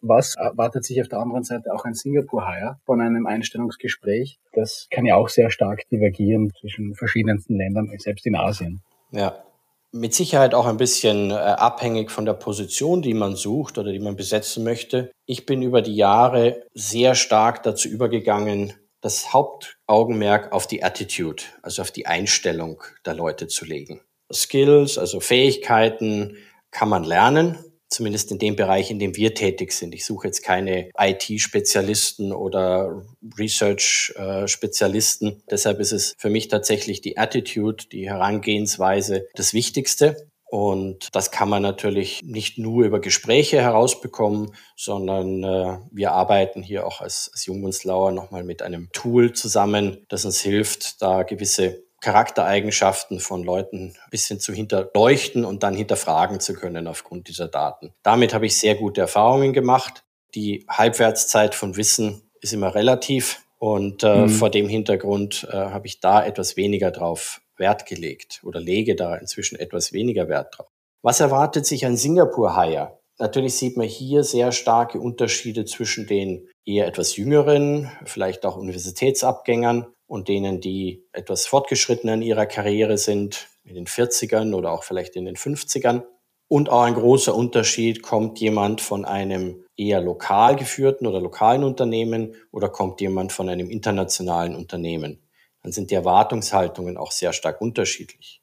Was 0.02 0.35
erwartet 0.35 0.85
sich 0.85 1.00
auf 1.00 1.09
der 1.09 1.21
anderen 1.21 1.44
Seite 1.44 1.73
auch 1.73 1.85
ein 1.85 1.94
Singapur-Hire 1.94 2.76
von 2.85 3.00
einem 3.00 3.26
Einstellungsgespräch? 3.26 4.40
Das 4.52 4.88
kann 4.90 5.06
ja 5.06 5.14
auch 5.14 5.28
sehr 5.28 5.50
stark 5.50 5.88
divergieren 5.90 6.52
zwischen 6.61 6.97
verschiedensten 6.97 7.56
Ländern, 7.56 7.88
selbst 7.99 8.26
in 8.26 8.35
Asien. 8.35 8.82
Ja, 9.12 9.44
mit 9.92 10.12
Sicherheit 10.12 10.54
auch 10.54 10.66
ein 10.66 10.76
bisschen 10.76 11.30
äh, 11.30 11.35
abhängig 11.35 12.11
von 12.11 12.25
der 12.25 12.32
Position, 12.32 13.00
die 13.00 13.14
man 13.14 13.37
sucht 13.37 13.78
oder 13.78 13.92
die 13.92 14.00
man 14.00 14.16
besetzen 14.16 14.64
möchte. 14.64 15.12
Ich 15.25 15.47
bin 15.47 15.62
über 15.62 15.82
die 15.82 15.94
Jahre 15.94 16.64
sehr 16.75 17.14
stark 17.14 17.62
dazu 17.62 17.88
übergegangen, 17.88 18.73
das 19.02 19.32
Hauptaugenmerk 19.32 20.52
auf 20.52 20.66
die 20.66 20.82
Attitude, 20.82 21.44
also 21.62 21.82
auf 21.82 21.92
die 21.92 22.06
Einstellung 22.06 22.82
der 23.06 23.14
Leute 23.14 23.47
zu 23.47 23.64
legen. 23.64 24.00
Skills, 24.32 24.99
also 24.99 25.21
Fähigkeiten, 25.21 26.37
kann 26.73 26.88
man 26.88 27.04
lernen 27.04 27.59
zumindest 27.92 28.32
in 28.32 28.38
dem 28.38 28.56
Bereich, 28.56 28.90
in 28.90 28.99
dem 28.99 29.16
wir 29.16 29.34
tätig 29.34 29.72
sind. 29.72 29.94
Ich 29.94 30.04
suche 30.04 30.26
jetzt 30.28 30.42
keine 30.42 30.90
IT-Spezialisten 30.99 32.32
oder 32.32 33.02
Research-Spezialisten. 33.38 35.42
Deshalb 35.50 35.80
ist 35.80 35.92
es 35.92 36.14
für 36.18 36.30
mich 36.30 36.49
tatsächlich 36.49 37.00
die 37.00 37.18
Attitude, 37.18 37.84
die 37.90 38.08
Herangehensweise 38.08 39.26
das 39.34 39.54
Wichtigste. 39.54 40.28
Und 40.52 41.08
das 41.12 41.30
kann 41.30 41.49
man 41.49 41.62
natürlich 41.62 42.20
nicht 42.22 42.58
nur 42.58 42.84
über 42.84 43.00
Gespräche 43.00 43.62
herausbekommen, 43.62 44.54
sondern 44.76 45.42
äh, 45.42 45.78
wir 45.90 46.12
arbeiten 46.12 46.62
hier 46.62 46.87
auch 46.87 47.00
als, 47.00 47.30
als 47.32 47.46
Jungbunslauer 47.46 48.12
nochmal 48.12 48.44
mit 48.44 48.61
einem 48.61 48.90
Tool 48.92 49.32
zusammen, 49.32 50.04
das 50.11 50.26
uns 50.26 50.42
hilft, 50.42 51.00
da 51.00 51.22
gewisse 51.22 51.84
Charaktereigenschaften 52.02 53.21
von 53.21 53.44
Leuten 53.44 53.94
ein 54.04 54.11
bisschen 54.11 54.40
zu 54.40 54.52
hinterleuchten 54.52 55.44
und 55.44 55.62
dann 55.62 55.75
hinterfragen 55.75 56.40
zu 56.40 56.52
können 56.52 56.87
aufgrund 56.87 57.28
dieser 57.28 57.49
Daten. 57.49 57.94
Damit 58.02 58.35
habe 58.35 58.47
ich 58.47 58.59
sehr 58.59 58.75
gute 58.75 59.00
Erfahrungen 59.00 59.52
gemacht. 59.52 60.04
Die 60.35 60.66
Halbwertszeit 60.68 61.54
von 61.54 61.76
Wissen 61.76 62.23
ist 62.40 62.52
immer 62.52 62.75
relativ 62.75 63.44
und 63.59 64.02
äh, 64.02 64.23
mhm. 64.23 64.28
vor 64.28 64.50
dem 64.50 64.68
Hintergrund 64.68 65.47
äh, 65.50 65.56
habe 65.56 65.87
ich 65.87 66.00
da 66.00 66.25
etwas 66.26 66.56
weniger 66.56 66.90
drauf 66.90 67.40
Wert 67.56 67.87
gelegt 67.87 68.40
oder 68.44 68.59
lege 68.59 68.97
da 68.97 69.14
inzwischen 69.14 69.59
etwas 69.59 69.92
weniger 69.92 70.28
Wert 70.28 70.59
drauf. 70.59 70.66
Was 71.02 71.21
erwartet 71.21 71.66
sich 71.66 71.87
ein 71.87 71.97
Singapur-Hire? 71.97 72.99
Natürlich 73.18 73.54
sieht 73.54 73.76
man 73.76 73.87
hier 73.87 74.25
sehr 74.25 74.50
starke 74.50 74.99
Unterschiede 74.99 75.64
zwischen 75.64 76.09
den 76.09 76.49
eher 76.64 76.87
etwas 76.88 77.16
jüngeren, 77.16 77.90
vielleicht 78.04 78.44
auch 78.44 78.56
Universitätsabgängern 78.56 79.87
und 80.12 80.28
denen, 80.28 80.61
die 80.61 81.07
etwas 81.14 81.47
fortgeschrittener 81.47 82.12
in 82.12 82.21
ihrer 82.21 82.45
Karriere 82.45 82.99
sind, 82.99 83.49
in 83.64 83.76
den 83.76 83.87
40ern 83.87 84.54
oder 84.54 84.71
auch 84.71 84.85
vielleicht 84.85 85.16
in 85.16 85.25
den 85.25 85.37
50ern. 85.37 86.02
Und 86.49 86.69
auch 86.69 86.83
ein 86.83 86.92
großer 86.92 87.35
Unterschied, 87.35 88.02
kommt 88.02 88.38
jemand 88.38 88.83
von 88.83 89.07
einem 89.07 89.64
eher 89.75 90.02
lokal 90.02 90.57
geführten 90.57 91.07
oder 91.07 91.19
lokalen 91.19 91.64
Unternehmen 91.64 92.35
oder 92.50 92.69
kommt 92.69 93.00
jemand 93.00 93.33
von 93.33 93.49
einem 93.49 93.71
internationalen 93.71 94.54
Unternehmen. 94.54 95.23
Dann 95.62 95.73
sind 95.73 95.90
die 95.90 95.95
Erwartungshaltungen 95.95 96.99
auch 96.99 97.11
sehr 97.11 97.33
stark 97.33 97.62
unterschiedlich. 97.62 98.42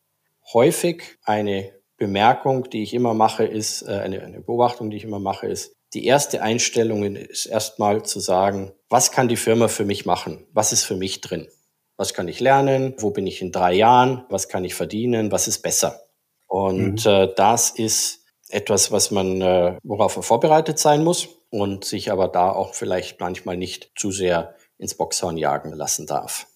Häufig 0.52 1.20
eine 1.22 1.72
Bemerkung, 1.98 2.68
die 2.72 2.82
ich 2.82 2.96
immer 2.96 3.14
mache, 3.14 3.44
ist, 3.44 3.84
äh, 3.84 3.92
eine, 3.92 4.24
eine 4.24 4.42
Beobachtung, 4.42 4.90
die 4.90 4.98
ich 4.98 5.04
immer 5.04 5.20
mache, 5.20 5.46
ist, 5.46 5.76
die 5.94 6.06
erste 6.06 6.42
Einstellung 6.42 7.16
ist 7.16 7.46
erstmal 7.46 8.04
zu 8.04 8.20
sagen, 8.20 8.72
was 8.90 9.12
kann 9.12 9.28
die 9.28 9.38
Firma 9.38 9.68
für 9.68 9.86
mich 9.86 10.08
machen? 10.08 10.48
Was 10.52 10.72
ist 10.72 10.84
für 10.84 10.96
mich 10.96 11.22
drin? 11.22 11.48
Was 12.00 12.14
kann 12.14 12.30
ich 12.30 12.40
lernen? 12.40 12.94
Wo 12.98 13.12
bin 13.12 13.28
ich 13.28 13.42
in 13.42 13.52
drei 13.52 13.74
Jahren? 13.74 14.24
Was 14.30 14.48
kann 14.48 14.64
ich 14.64 14.74
verdienen? 14.74 15.34
Was 15.34 15.50
ist 15.50 15.62
besser? 15.62 16.00
Und 16.48 17.04
mhm. 17.06 17.12
äh, 17.12 17.28
das 17.36 17.72
ist 17.72 18.24
etwas, 18.48 18.94
was 18.94 19.12
man, 19.12 19.42
äh, 19.42 19.78
worauf 19.84 20.16
man 20.16 20.24
vorbereitet 20.24 20.80
sein 20.80 21.04
muss 21.04 21.28
und 21.50 21.84
sich 21.84 22.10
aber 22.10 22.30
da 22.30 22.54
auch 22.54 22.74
vielleicht 22.74 23.20
manchmal 23.20 23.58
nicht 23.58 23.92
zu 23.98 24.12
sehr 24.12 24.56
ins 24.78 24.96
Boxhorn 24.96 25.36
jagen 25.36 25.74
lassen 25.74 26.08
darf. 26.08 26.48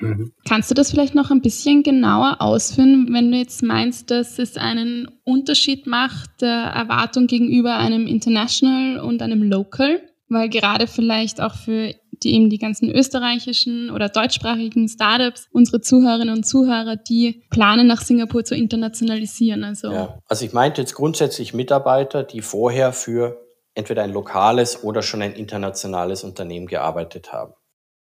Mhm. 0.00 0.34
Kannst 0.46 0.70
du 0.70 0.74
das 0.74 0.90
vielleicht 0.90 1.14
noch 1.14 1.30
ein 1.30 1.40
bisschen 1.40 1.82
genauer 1.82 2.42
ausführen, 2.42 3.08
wenn 3.12 3.32
du 3.32 3.38
jetzt 3.38 3.62
meinst, 3.62 4.10
dass 4.10 4.38
es 4.38 4.58
einen 4.58 5.10
Unterschied 5.24 5.86
macht, 5.86 6.42
der 6.42 6.50
Erwartung 6.74 7.26
gegenüber 7.26 7.78
einem 7.78 8.06
International 8.06 9.00
und 9.00 9.22
einem 9.22 9.42
Local? 9.42 10.02
Weil 10.28 10.50
gerade 10.50 10.86
vielleicht 10.86 11.40
auch 11.40 11.54
für 11.54 11.94
die 12.22 12.34
eben 12.34 12.50
die 12.50 12.58
ganzen 12.58 12.90
österreichischen 12.90 13.90
oder 13.90 14.08
deutschsprachigen 14.08 14.88
Startups, 14.88 15.48
unsere 15.52 15.80
Zuhörerinnen 15.80 16.34
und 16.34 16.44
Zuhörer, 16.44 16.96
die 16.96 17.42
planen 17.50 17.86
nach 17.86 18.02
Singapur 18.02 18.44
zu 18.44 18.54
internationalisieren. 18.54 19.64
Also, 19.64 19.90
ja. 19.92 20.18
also 20.28 20.44
ich 20.44 20.52
meinte 20.52 20.80
jetzt 20.80 20.94
grundsätzlich 20.94 21.54
Mitarbeiter, 21.54 22.22
die 22.22 22.42
vorher 22.42 22.92
für 22.92 23.40
entweder 23.74 24.02
ein 24.02 24.12
lokales 24.12 24.82
oder 24.82 25.02
schon 25.02 25.22
ein 25.22 25.32
internationales 25.32 26.24
Unternehmen 26.24 26.66
gearbeitet 26.66 27.32
haben. 27.32 27.54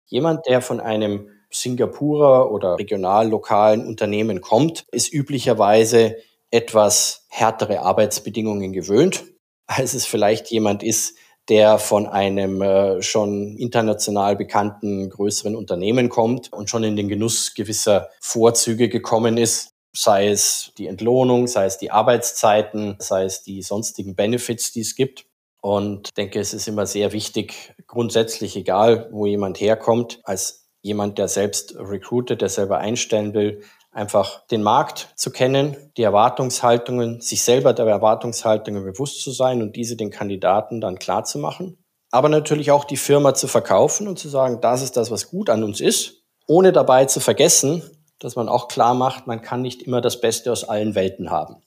Jemand, 0.06 0.46
der 0.46 0.62
von 0.62 0.80
einem 0.80 1.28
Singapurer 1.50 2.50
oder 2.50 2.78
regional 2.78 3.28
lokalen 3.28 3.86
Unternehmen 3.86 4.40
kommt, 4.40 4.84
ist 4.92 5.12
üblicherweise 5.12 6.16
etwas 6.50 7.26
härtere 7.28 7.80
Arbeitsbedingungen 7.80 8.72
gewöhnt, 8.72 9.24
als 9.66 9.94
es 9.94 10.06
vielleicht 10.06 10.50
jemand 10.50 10.82
ist, 10.82 11.16
der 11.48 11.78
von 11.78 12.06
einem 12.06 12.60
äh, 12.60 13.02
schon 13.02 13.56
international 13.56 14.36
bekannten 14.36 15.08
größeren 15.08 15.56
Unternehmen 15.56 16.08
kommt 16.08 16.52
und 16.52 16.68
schon 16.68 16.84
in 16.84 16.96
den 16.96 17.08
Genuss 17.08 17.54
gewisser 17.54 18.10
Vorzüge 18.20 18.88
gekommen 18.88 19.38
ist, 19.38 19.72
sei 19.94 20.28
es 20.28 20.72
die 20.76 20.86
Entlohnung, 20.86 21.46
sei 21.46 21.64
es 21.64 21.78
die 21.78 21.90
Arbeitszeiten, 21.90 22.96
sei 22.98 23.24
es 23.24 23.42
die 23.42 23.62
sonstigen 23.62 24.14
Benefits, 24.14 24.72
die 24.72 24.80
es 24.80 24.94
gibt. 24.94 25.26
Und 25.60 26.16
denke, 26.16 26.38
es 26.38 26.54
ist 26.54 26.68
immer 26.68 26.86
sehr 26.86 27.12
wichtig, 27.12 27.74
grundsätzlich 27.86 28.54
egal, 28.56 29.08
wo 29.10 29.26
jemand 29.26 29.60
herkommt, 29.60 30.20
als 30.22 30.68
jemand, 30.82 31.18
der 31.18 31.26
selbst 31.26 31.74
recruitet, 31.76 32.42
der 32.42 32.48
selber 32.48 32.78
einstellen 32.78 33.34
will, 33.34 33.62
einfach 33.90 34.47
den 34.47 34.62
Markt 34.62 35.09
zu 35.16 35.30
kennen, 35.30 35.76
die 35.97 36.02
Erwartungshaltungen, 36.02 37.21
sich 37.21 37.42
selber 37.42 37.73
der 37.73 37.87
Erwartungshaltungen 37.87 38.85
bewusst 38.85 39.23
zu 39.23 39.30
sein 39.30 39.62
und 39.62 39.76
diese 39.76 39.97
den 39.97 40.11
Kandidaten 40.11 40.80
dann 40.80 40.99
klar 40.99 41.25
zu 41.25 41.38
machen. 41.38 41.78
Aber 42.11 42.28
natürlich 42.28 42.71
auch 42.71 42.85
die 42.85 42.97
Firma 42.97 43.35
zu 43.35 43.49
verkaufen 43.49 44.09
und 44.09 44.18
zu 44.18 44.28
sagen, 44.28 44.61
das 44.61 44.83
ist 44.83 44.97
das, 44.97 45.11
was 45.11 45.30
gut 45.30 45.50
an 45.50 45.62
uns 45.62 45.80
ist, 45.80 46.23
ohne 46.47 46.73
dabei 46.73 47.04
zu 47.04 47.21
vergessen, 47.21 47.83
dass 48.18 48.37
man 48.37 48.49
auch 48.49 48.68
klar 48.68 48.95
macht, 48.95 49.26
man 49.26 49.42
kann 49.42 49.62
nicht 49.62 49.83
immer 49.83 50.00
das 50.00 50.21
Beste 50.21 50.50
aus 50.50 50.64
allen 50.64 50.95
Welten 50.95 51.30
haben. 51.30 51.62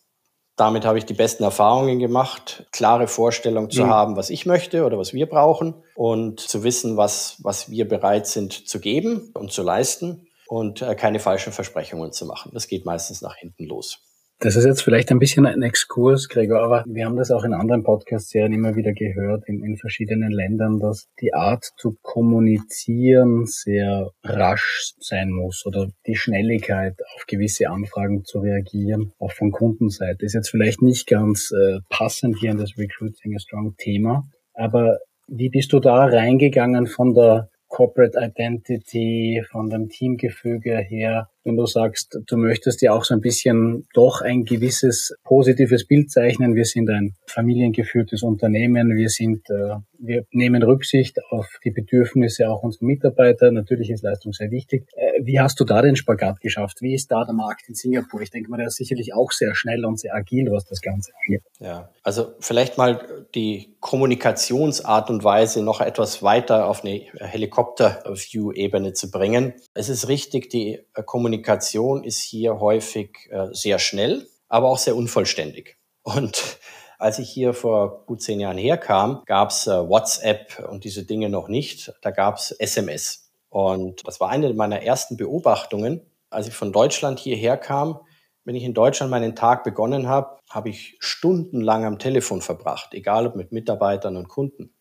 Damit 0.57 0.85
habe 0.85 0.97
ich 0.97 1.05
die 1.05 1.13
besten 1.13 1.43
Erfahrungen 1.43 1.99
gemacht, 1.99 2.67
klare 2.71 3.07
Vorstellung 3.07 3.69
zu 3.69 3.85
mhm. 3.85 3.89
haben, 3.89 4.15
was 4.15 4.29
ich 4.29 4.45
möchte 4.45 4.85
oder 4.85 4.97
was 4.97 5.13
wir 5.13 5.27
brauchen 5.27 5.75
und 5.95 6.39
zu 6.39 6.63
wissen, 6.63 6.97
was, 6.97 7.37
was 7.39 7.69
wir 7.69 7.87
bereit 7.87 8.27
sind 8.27 8.67
zu 8.67 8.79
geben 8.79 9.31
und 9.33 9.51
zu 9.51 9.63
leisten 9.63 10.27
und 10.51 10.81
äh, 10.81 10.95
keine 10.95 11.19
falschen 11.19 11.53
Versprechungen 11.53 12.11
zu 12.11 12.25
machen. 12.25 12.51
Das 12.53 12.67
geht 12.67 12.85
meistens 12.85 13.21
nach 13.21 13.37
hinten 13.37 13.67
los. 13.67 13.99
Das 14.39 14.57
ist 14.57 14.65
jetzt 14.65 14.81
vielleicht 14.81 15.09
ein 15.09 15.19
bisschen 15.19 15.45
ein 15.45 15.61
Exkurs, 15.61 16.27
Gregor, 16.27 16.61
aber 16.61 16.83
wir 16.87 17.05
haben 17.05 17.15
das 17.15 17.31
auch 17.31 17.45
in 17.45 17.53
anderen 17.53 17.83
Podcast-Serien 17.83 18.51
immer 18.51 18.75
wieder 18.75 18.91
gehört, 18.91 19.47
in, 19.47 19.63
in 19.63 19.77
verschiedenen 19.77 20.31
Ländern, 20.31 20.79
dass 20.79 21.07
die 21.21 21.33
Art 21.33 21.63
zu 21.77 21.95
kommunizieren 22.01 23.45
sehr 23.45 24.09
rasch 24.23 24.93
sein 24.99 25.29
muss 25.29 25.65
oder 25.65 25.87
die 26.05 26.17
Schnelligkeit 26.17 26.95
auf 27.15 27.27
gewisse 27.27 27.69
Anfragen 27.69 28.25
zu 28.25 28.39
reagieren, 28.39 29.13
auch 29.19 29.31
von 29.31 29.51
Kundenseite. 29.51 30.25
Ist 30.25 30.33
jetzt 30.33 30.49
vielleicht 30.49 30.81
nicht 30.81 31.07
ganz 31.07 31.51
äh, 31.51 31.79
passend 31.89 32.37
hier 32.39 32.51
in 32.51 32.57
das 32.57 32.77
Recruiting 32.77 33.35
a 33.35 33.39
Strong 33.39 33.75
Thema, 33.77 34.23
aber 34.53 34.97
wie 35.27 35.47
bist 35.47 35.71
du 35.71 35.79
da 35.79 36.03
reingegangen 36.07 36.87
von 36.87 37.13
der 37.13 37.50
Corporate 37.71 38.19
Identity, 38.21 39.43
von 39.49 39.69
dem 39.69 39.89
Teamgefüge 39.89 40.77
her, 40.77 41.30
wenn 41.43 41.57
du 41.57 41.65
sagst, 41.65 42.19
du 42.27 42.37
möchtest 42.37 42.81
ja 42.81 42.93
auch 42.93 43.03
so 43.03 43.13
ein 43.13 43.21
bisschen 43.21 43.87
doch 43.93 44.21
ein 44.21 44.43
gewisses 44.43 45.15
positives 45.23 45.87
Bild 45.87 46.11
zeichnen. 46.11 46.55
Wir 46.55 46.65
sind 46.65 46.89
ein 46.89 47.15
familiengeführtes 47.25 48.21
Unternehmen. 48.23 48.95
Wir 48.95 49.09
sind, 49.09 49.49
äh, 49.49 49.75
wir 49.97 50.25
nehmen 50.31 50.61
Rücksicht 50.61 51.17
auf 51.31 51.47
die 51.63 51.71
Bedürfnisse 51.71 52.49
auch 52.49 52.63
unserer 52.63 52.85
Mitarbeiter. 52.85 53.51
Natürlich 53.51 53.89
ist 53.89 54.03
Leistung 54.03 54.33
sehr 54.33 54.51
wichtig. 54.51 54.85
Äh, 54.95 55.23
wie 55.23 55.39
hast 55.39 55.59
du 55.59 55.65
da 55.65 55.81
den 55.81 55.95
Spagat 55.95 56.39
geschafft? 56.41 56.81
Wie 56.81 56.93
ist 56.93 57.11
da 57.11 57.23
der 57.25 57.33
Markt 57.33 57.67
in 57.67 57.75
Singapur? 57.75 58.21
Ich 58.21 58.29
denke 58.29 58.49
mal, 58.49 58.57
der 58.57 58.67
ist 58.67 58.75
sicherlich 58.77 59.13
auch 59.13 59.31
sehr 59.31 59.55
schnell 59.55 59.83
und 59.85 59.99
sehr 59.99 60.13
agil, 60.13 60.47
was 60.51 60.65
das 60.65 60.81
Ganze 60.81 61.11
angeht. 61.25 61.43
Ja, 61.59 61.89
also 62.03 62.33
vielleicht 62.39 62.77
mal 62.77 63.25
die 63.33 63.75
Kommunikationsart 63.79 65.09
und 65.09 65.23
Weise 65.23 65.63
noch 65.63 65.81
etwas 65.81 66.21
weiter 66.21 66.67
auf 66.67 66.83
eine 66.83 67.01
Helikopter-View-Ebene 67.19 68.93
zu 68.93 69.09
bringen. 69.09 69.53
Es 69.73 69.89
ist 69.89 70.07
richtig, 70.07 70.49
die 70.49 70.79
Kommunikation 71.05 71.30
Kommunikation 71.31 72.03
ist 72.03 72.19
hier 72.19 72.59
häufig 72.59 73.29
äh, 73.31 73.47
sehr 73.53 73.79
schnell, 73.79 74.27
aber 74.49 74.67
auch 74.67 74.77
sehr 74.77 74.97
unvollständig. 74.97 75.77
Und 76.03 76.59
als 76.99 77.19
ich 77.19 77.29
hier 77.29 77.53
vor 77.53 78.05
gut 78.05 78.21
zehn 78.21 78.41
Jahren 78.41 78.57
herkam, 78.57 79.23
gab 79.25 79.51
es 79.51 79.65
äh, 79.65 79.71
WhatsApp 79.71 80.67
und 80.69 80.83
diese 80.83 81.05
Dinge 81.05 81.29
noch 81.29 81.47
nicht. 81.47 81.93
Da 82.01 82.11
gab 82.11 82.35
es 82.35 82.51
SMS. 82.51 83.31
Und 83.47 84.05
das 84.05 84.19
war 84.19 84.29
eine 84.29 84.53
meiner 84.53 84.81
ersten 84.81 85.15
Beobachtungen. 85.15 86.01
Als 86.29 86.49
ich 86.49 86.53
von 86.53 86.73
Deutschland 86.73 87.17
hierher 87.17 87.55
kam, 87.55 88.01
wenn 88.43 88.55
ich 88.55 88.65
in 88.65 88.73
Deutschland 88.73 89.09
meinen 89.09 89.33
Tag 89.33 89.63
begonnen 89.63 90.09
habe, 90.09 90.37
habe 90.49 90.67
ich 90.67 90.97
stundenlang 90.99 91.85
am 91.85 91.97
Telefon 91.97 92.41
verbracht, 92.41 92.93
egal 92.93 93.25
ob 93.25 93.37
mit 93.37 93.53
Mitarbeitern 93.53 94.17
und 94.17 94.27
Kunden. 94.27 94.73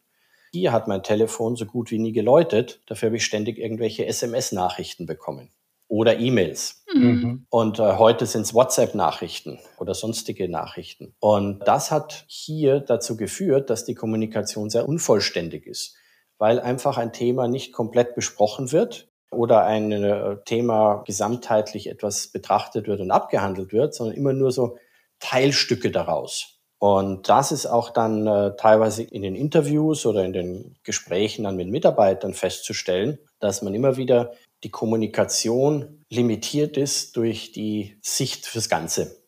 Hier 0.51 0.73
hat 0.73 0.89
mein 0.89 1.05
Telefon 1.05 1.55
so 1.55 1.65
gut 1.65 1.93
wie 1.93 2.01
nie 2.01 2.13
geläutet, 2.13 2.83
dafür 2.87 3.11
habe 3.11 3.19
ich 3.19 3.25
ständig 3.25 3.57
irgendwelche 3.57 4.05
SMS-Nachrichten 4.05 5.07
bekommen 5.07 5.53
oder 5.91 6.21
E-Mails. 6.21 6.85
Mhm. 6.95 7.47
Und 7.51 7.81
äh, 7.81 7.97
heute 7.97 8.25
sind 8.25 8.43
es 8.43 8.55
WhatsApp-Nachrichten 8.55 9.59
oder 9.79 9.93
sonstige 9.93 10.49
Nachrichten. 10.49 11.15
Und 11.19 11.67
das 11.67 11.91
hat 11.91 12.25
hier 12.29 12.79
dazu 12.79 13.17
geführt, 13.17 13.71
dass 13.71 13.85
die 13.85 13.97
Kommunikation 13.97 14.71
sehr 14.71 14.89
unvollständig 14.89 15.67
ist, 15.67 15.97
weil 16.39 16.61
einfach 16.61 16.97
ein 16.97 17.13
Thema 17.13 17.49
nicht 17.49 17.73
komplett 17.73 18.15
besprochen 18.15 18.71
wird 18.71 19.09
oder 19.33 19.65
ein 19.65 19.91
äh, 19.91 20.37
Thema 20.45 21.03
gesamtheitlich 21.07 21.89
etwas 21.89 22.29
betrachtet 22.29 22.87
wird 22.87 23.01
und 23.01 23.11
abgehandelt 23.11 23.73
wird, 23.73 23.93
sondern 23.93 24.17
immer 24.17 24.33
nur 24.33 24.53
so 24.53 24.79
Teilstücke 25.19 25.91
daraus. 25.91 26.61
Und 26.79 27.29
das 27.29 27.51
ist 27.51 27.67
auch 27.67 27.91
dann 27.91 28.29
äh, 28.29 28.55
teilweise 28.57 29.03
in 29.03 29.23
den 29.23 29.35
Interviews 29.35 30.07
oder 30.07 30.25
in 30.25 30.33
den 30.33 30.77
Gesprächen 30.85 31.43
dann 31.45 31.57
mit 31.57 31.69
Mitarbeitern 31.69 32.33
festzustellen, 32.33 33.19
dass 33.41 33.61
man 33.61 33.75
immer 33.75 33.97
wieder 33.97 34.33
die 34.65 34.71
Kommunikation 34.71 36.05
limitiert 36.11 36.77
ist 36.77 37.17
durch 37.17 37.53
die 37.53 37.97
Sicht 38.03 38.47
fürs 38.47 38.69
Ganze. 38.69 39.21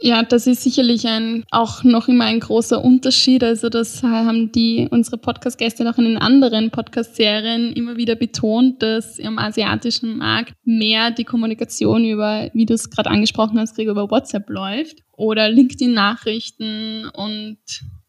Ja, 0.00 0.22
das 0.22 0.46
ist 0.46 0.62
sicherlich 0.62 1.08
ein, 1.08 1.44
auch 1.50 1.82
noch 1.82 2.06
immer 2.06 2.24
ein 2.24 2.38
großer 2.38 2.82
Unterschied. 2.84 3.42
Also 3.42 3.68
das 3.68 4.04
haben 4.04 4.52
die, 4.52 4.86
unsere 4.88 5.18
Podcast-Gäste 5.18 5.82
noch 5.82 5.98
in 5.98 6.04
den 6.04 6.18
anderen 6.18 6.70
Podcast-Serien 6.70 7.72
immer 7.72 7.96
wieder 7.96 8.14
betont, 8.14 8.80
dass 8.80 9.18
im 9.18 9.40
asiatischen 9.40 10.16
Markt 10.16 10.54
mehr 10.62 11.10
die 11.10 11.24
Kommunikation 11.24 12.04
über, 12.04 12.48
wie 12.54 12.66
du 12.66 12.74
es 12.74 12.90
gerade 12.90 13.10
angesprochen 13.10 13.58
hast, 13.58 13.76
über 13.78 14.08
WhatsApp 14.08 14.48
läuft 14.48 14.98
oder 15.16 15.48
LinkedIn-Nachrichten 15.48 17.10
und 17.12 17.58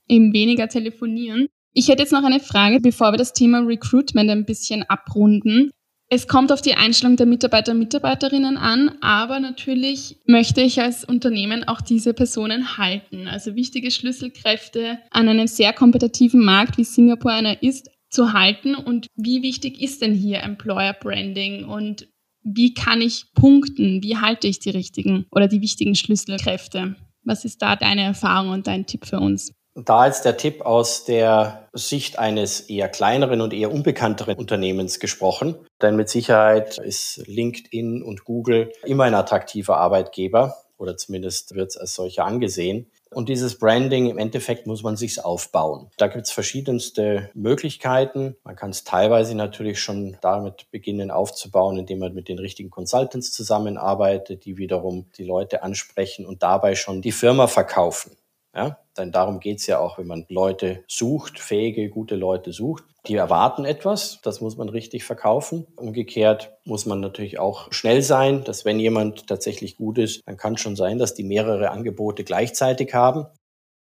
eben 0.07 0.31
weniger 0.31 0.67
telefonieren. 0.67 1.47
Ich 1.73 1.87
hätte 1.87 2.03
jetzt 2.03 2.13
noch 2.13 2.23
eine 2.23 2.39
Frage, 2.39 2.79
bevor 2.81 3.13
wir 3.13 3.17
das 3.17 3.33
Thema 3.33 3.59
Recruitment 3.59 4.29
ein 4.29 4.45
bisschen 4.45 4.83
abrunden. 4.83 5.71
Es 6.11 6.27
kommt 6.27 6.51
auf 6.51 6.61
die 6.61 6.73
Einstellung 6.73 7.17
der 7.17 7.27
Mitarbeiter 7.27 7.71
und 7.71 7.77
Mitarbeiterinnen 7.77 8.57
an, 8.57 8.97
aber 8.99 9.39
natürlich 9.39 10.17
möchte 10.25 10.61
ich 10.61 10.81
als 10.81 11.05
Unternehmen 11.05 11.67
auch 11.67 11.81
diese 11.81 12.15
Personen 12.15 12.79
halten. 12.79 13.27
Also 13.27 13.53
wichtige 13.53 13.91
Schlüsselkräfte 13.91 14.97
an 15.11 15.29
einem 15.29 15.45
sehr 15.45 15.71
kompetitiven 15.71 16.43
Markt, 16.43 16.79
wie 16.79 16.83
Singapur 16.83 17.31
einer 17.31 17.61
ist, 17.61 17.91
zu 18.09 18.33
halten. 18.33 18.73
Und 18.73 19.05
wie 19.15 19.43
wichtig 19.43 19.79
ist 19.81 20.01
denn 20.01 20.15
hier 20.15 20.41
Employer 20.41 20.93
Branding 20.93 21.65
und 21.65 22.07
wie 22.41 22.73
kann 22.73 23.01
ich 23.01 23.31
punkten? 23.33 24.01
Wie 24.01 24.17
halte 24.17 24.47
ich 24.47 24.57
die 24.57 24.71
richtigen 24.71 25.27
oder 25.29 25.47
die 25.47 25.61
wichtigen 25.61 25.93
Schlüsselkräfte? 25.93 26.95
Was 27.23 27.45
ist 27.45 27.61
da 27.61 27.75
deine 27.75 28.01
Erfahrung 28.01 28.49
und 28.49 28.65
dein 28.65 28.87
Tipp 28.87 29.05
für 29.05 29.19
uns? 29.19 29.53
Da 29.85 30.07
jetzt 30.07 30.25
der 30.25 30.37
Tipp 30.37 30.61
aus 30.61 31.05
der 31.05 31.69
Sicht 31.73 32.19
eines 32.19 32.61
eher 32.61 32.89
kleineren 32.89 33.41
und 33.41 33.53
eher 33.53 33.71
unbekannteren 33.71 34.35
Unternehmens 34.35 34.99
gesprochen. 34.99 35.55
Denn 35.81 35.95
mit 35.95 36.09
Sicherheit 36.09 36.77
ist 36.79 37.23
LinkedIn 37.27 38.03
und 38.03 38.25
Google 38.25 38.71
immer 38.83 39.05
ein 39.05 39.13
attraktiver 39.13 39.77
Arbeitgeber 39.77 40.57
oder 40.77 40.97
zumindest 40.97 41.55
wird 41.55 41.69
es 41.69 41.77
als 41.77 41.93
solcher 41.93 42.25
angesehen. 42.25 42.89
Und 43.11 43.27
dieses 43.27 43.57
Branding, 43.57 44.07
im 44.07 44.19
Endeffekt 44.19 44.67
muss 44.67 44.83
man 44.83 44.95
sich's 44.95 45.17
aufbauen. 45.17 45.89
Da 45.97 46.07
gibt 46.07 46.27
es 46.27 46.31
verschiedenste 46.31 47.31
Möglichkeiten. 47.33 48.35
Man 48.43 48.55
kann 48.55 48.69
es 48.69 48.83
teilweise 48.83 49.35
natürlich 49.35 49.81
schon 49.81 50.17
damit 50.21 50.69
beginnen 50.69 51.09
aufzubauen, 51.09 51.77
indem 51.77 51.99
man 51.99 52.13
mit 52.13 52.27
den 52.27 52.37
richtigen 52.37 52.69
Consultants 52.69 53.31
zusammenarbeitet, 53.31 54.45
die 54.45 54.57
wiederum 54.57 55.07
die 55.17 55.23
Leute 55.23 55.63
ansprechen 55.63 56.25
und 56.25 56.43
dabei 56.43 56.75
schon 56.75 57.01
die 57.01 57.11
Firma 57.11 57.47
verkaufen. 57.47 58.11
Ja, 58.55 58.79
denn 58.97 59.11
darum 59.11 59.39
geht's 59.39 59.67
ja 59.67 59.79
auch, 59.79 59.97
wenn 59.99 60.07
man 60.07 60.25
Leute 60.27 60.83
sucht, 60.87 61.39
fähige, 61.39 61.89
gute 61.89 62.15
Leute 62.15 62.51
sucht. 62.51 62.83
Die 63.07 63.15
erwarten 63.15 63.63
etwas, 63.63 64.19
das 64.23 64.41
muss 64.41 64.57
man 64.57 64.69
richtig 64.69 65.03
verkaufen. 65.03 65.67
Umgekehrt 65.75 66.57
muss 66.65 66.85
man 66.85 66.99
natürlich 66.99 67.39
auch 67.39 67.71
schnell 67.71 68.01
sein, 68.01 68.43
dass 68.43 68.65
wenn 68.65 68.79
jemand 68.79 69.27
tatsächlich 69.27 69.77
gut 69.77 69.99
ist, 69.99 70.21
dann 70.25 70.37
kann 70.37 70.57
schon 70.57 70.75
sein, 70.75 70.97
dass 70.97 71.13
die 71.13 71.23
mehrere 71.23 71.69
Angebote 71.69 72.23
gleichzeitig 72.23 72.93
haben. 72.93 73.27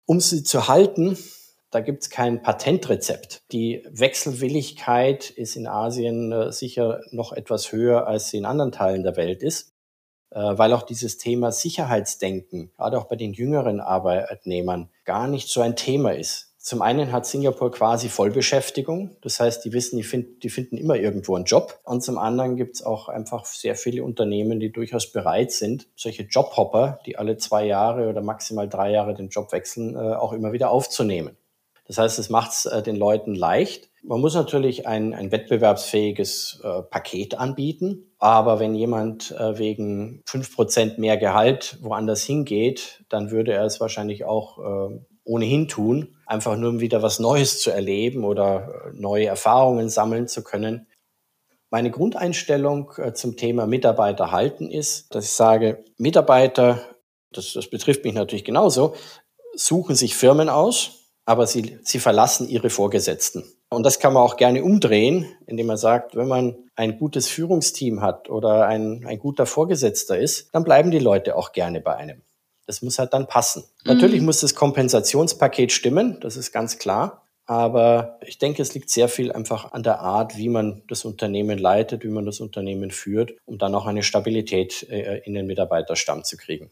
Um 0.06 0.20
sie 0.20 0.44
zu 0.44 0.68
halten, 0.68 1.18
da 1.72 1.82
gibt's 1.82 2.10
kein 2.10 2.42
Patentrezept. 2.42 3.42
Die 3.52 3.86
Wechselwilligkeit 3.90 5.30
ist 5.30 5.56
in 5.56 5.68
Asien 5.68 6.32
äh, 6.32 6.52
sicher 6.52 7.02
noch 7.12 7.34
etwas 7.34 7.72
höher, 7.72 8.08
als 8.08 8.30
sie 8.30 8.38
in 8.38 8.46
anderen 8.46 8.72
Teilen 8.72 9.04
der 9.04 9.18
Welt 9.18 9.44
ist. 9.44 9.74
Äh, 10.32 10.58
weil 10.58 10.74
auch 10.74 10.84
dieses 10.84 11.18
Thema 11.18 11.52
Sicherheitsdenken, 11.52 12.72
gerade 12.76 12.98
auch 12.98 13.06
bei 13.06 13.16
den 13.16 13.34
jüngeren 13.34 13.80
Arbeitnehmern, 13.80 14.90
gar 15.06 15.28
nicht 15.28 15.50
so 15.50 15.62
ein 15.62 15.76
Thema 15.76 16.12
ist. 16.12 16.48
Zum 16.68 16.82
einen 16.82 17.14
hat 17.14 17.26
Singapur 17.26 17.72
quasi 17.72 18.10
Vollbeschäftigung, 18.10 19.16
das 19.22 19.40
heißt, 19.40 19.64
die 19.64 19.72
wissen, 19.72 19.96
die, 19.96 20.04
find, 20.04 20.44
die 20.44 20.50
finden 20.50 20.76
immer 20.76 20.98
irgendwo 20.98 21.38
einen 21.38 21.46
Job. 21.46 21.80
Und 21.86 22.04
zum 22.04 22.18
anderen 22.18 22.58
gibt 22.58 22.76
es 22.76 22.84
auch 22.84 23.08
einfach 23.08 23.46
sehr 23.46 23.76
viele 23.76 24.04
Unternehmen, 24.04 24.60
die 24.60 24.70
durchaus 24.70 25.14
bereit 25.14 25.54
sind, 25.54 25.88
solche 25.96 26.24
Jobhopper, 26.24 27.00
die 27.06 27.18
alle 27.18 27.38
zwei 27.38 27.66
Jahre 27.66 28.10
oder 28.10 28.22
maximal 28.22 28.68
drei 28.68 28.92
Jahre 28.92 29.14
den 29.14 29.30
Job 29.30 29.54
wechseln, 29.54 29.96
äh, 29.96 30.16
auch 30.16 30.34
immer 30.34 30.52
wieder 30.52 30.70
aufzunehmen. 30.70 31.38
Das 31.88 31.98
heißt, 31.98 32.20
es 32.20 32.30
macht 32.30 32.52
es 32.52 32.66
äh, 32.66 32.84
den 32.84 32.98
Leuten 32.98 33.34
leicht. 33.34 33.90
Man 34.04 34.20
muss 34.20 34.36
natürlich 34.36 34.88
ein, 34.88 35.14
ein 35.14 35.32
wettbewerbsfähiges 35.32 36.62
äh, 36.64 36.82
Paket 36.84 37.40
anbieten. 37.40 38.12
Aber 38.20 38.60
wenn 38.60 38.76
jemand 38.76 39.32
äh, 39.32 39.58
wegen 39.58 40.22
fünf 40.26 40.54
Prozent 40.54 40.98
mehr 40.98 41.18
Gehalt 41.18 41.78
woanders 41.82 42.24
hingeht, 42.24 43.04
dann 43.10 43.32
würde 43.32 43.54
er 43.54 43.64
es 43.66 43.80
wahrscheinlich 43.80 44.26
auch 44.26 44.58
ohnehin 45.24 45.68
tun, 45.68 46.16
einfach 46.26 46.56
nur 46.56 46.70
um 46.70 46.80
wieder 46.80 47.04
was 47.04 47.20
Neues 47.20 47.60
zu 47.60 47.70
erleben 47.70 48.24
oder 48.24 48.92
neue 48.94 49.26
Erfahrungen 49.26 49.90
sammeln 49.90 50.30
zu 50.30 50.42
können. 50.42 50.88
Meine 51.70 51.92
Grundeinstellung 51.92 52.94
zum 53.14 53.36
Thema 53.36 53.68
Mitarbeiter 53.68 54.32
halten 54.32 54.72
ist, 54.72 55.14
dass 55.14 55.26
ich 55.26 55.32
sage, 55.32 55.84
Mitarbeiter, 55.98 56.80
das, 57.34 57.52
das 57.52 57.68
betrifft 57.68 58.06
mich 58.06 58.14
natürlich 58.14 58.46
genauso, 58.46 58.96
suchen 59.54 59.96
sich 59.96 60.16
Firmen 60.16 60.48
aus, 60.48 60.97
aber 61.28 61.46
sie, 61.46 61.78
sie 61.84 62.00
verlassen 62.00 62.48
ihre 62.48 62.70
Vorgesetzten. 62.70 63.44
Und 63.70 63.86
das 63.86 64.00
kann 64.00 64.14
man 64.14 64.24
auch 64.24 64.38
gerne 64.38 64.64
umdrehen, 64.64 65.26
indem 65.46 65.68
man 65.68 65.76
sagt, 65.76 66.16
wenn 66.16 66.30
man 66.30 66.56
ein 66.76 66.98
gutes 66.98 67.28
Führungsteam 67.28 68.02
hat 68.02 68.30
oder 68.30 68.66
ein, 68.66 69.06
ein 69.06 69.20
guter 69.20 69.46
Vorgesetzter 69.46 70.18
ist, 70.18 70.48
dann 70.54 70.64
bleiben 70.64 70.90
die 70.90 71.00
Leute 71.00 71.36
auch 71.36 71.52
gerne 71.52 71.82
bei 71.82 71.98
einem. 71.98 72.22
Das 72.66 72.82
muss 72.82 72.98
halt 72.98 73.14
dann 73.14 73.28
passen. 73.28 73.66
Mhm. 73.84 73.94
Natürlich 73.94 74.22
muss 74.22 74.40
das 74.40 74.56
Kompensationspaket 74.56 75.74
stimmen, 75.74 76.18
das 76.22 76.38
ist 76.38 76.54
ganz 76.54 76.80
klar. 76.80 77.24
Aber 77.46 78.20
ich 78.26 78.38
denke, 78.38 78.62
es 78.62 78.74
liegt 78.74 78.90
sehr 78.90 79.10
viel 79.10 79.32
einfach 79.32 79.72
an 79.74 79.84
der 79.84 80.00
Art, 80.00 80.38
wie 80.38 80.50
man 80.50 80.84
das 80.88 81.04
Unternehmen 81.04 81.58
leitet, 81.58 82.04
wie 82.04 82.10
man 82.10 82.26
das 82.26 82.40
Unternehmen 82.40 82.92
führt, 82.92 83.34
um 83.46 83.58
dann 83.58 83.76
auch 83.76 83.86
eine 83.86 84.04
Stabilität 84.04 84.84
äh, 84.90 85.20
in 85.20 85.34
den 85.34 85.46
Mitarbeiterstamm 85.46 86.24
zu 86.24 86.38
kriegen. 86.38 86.72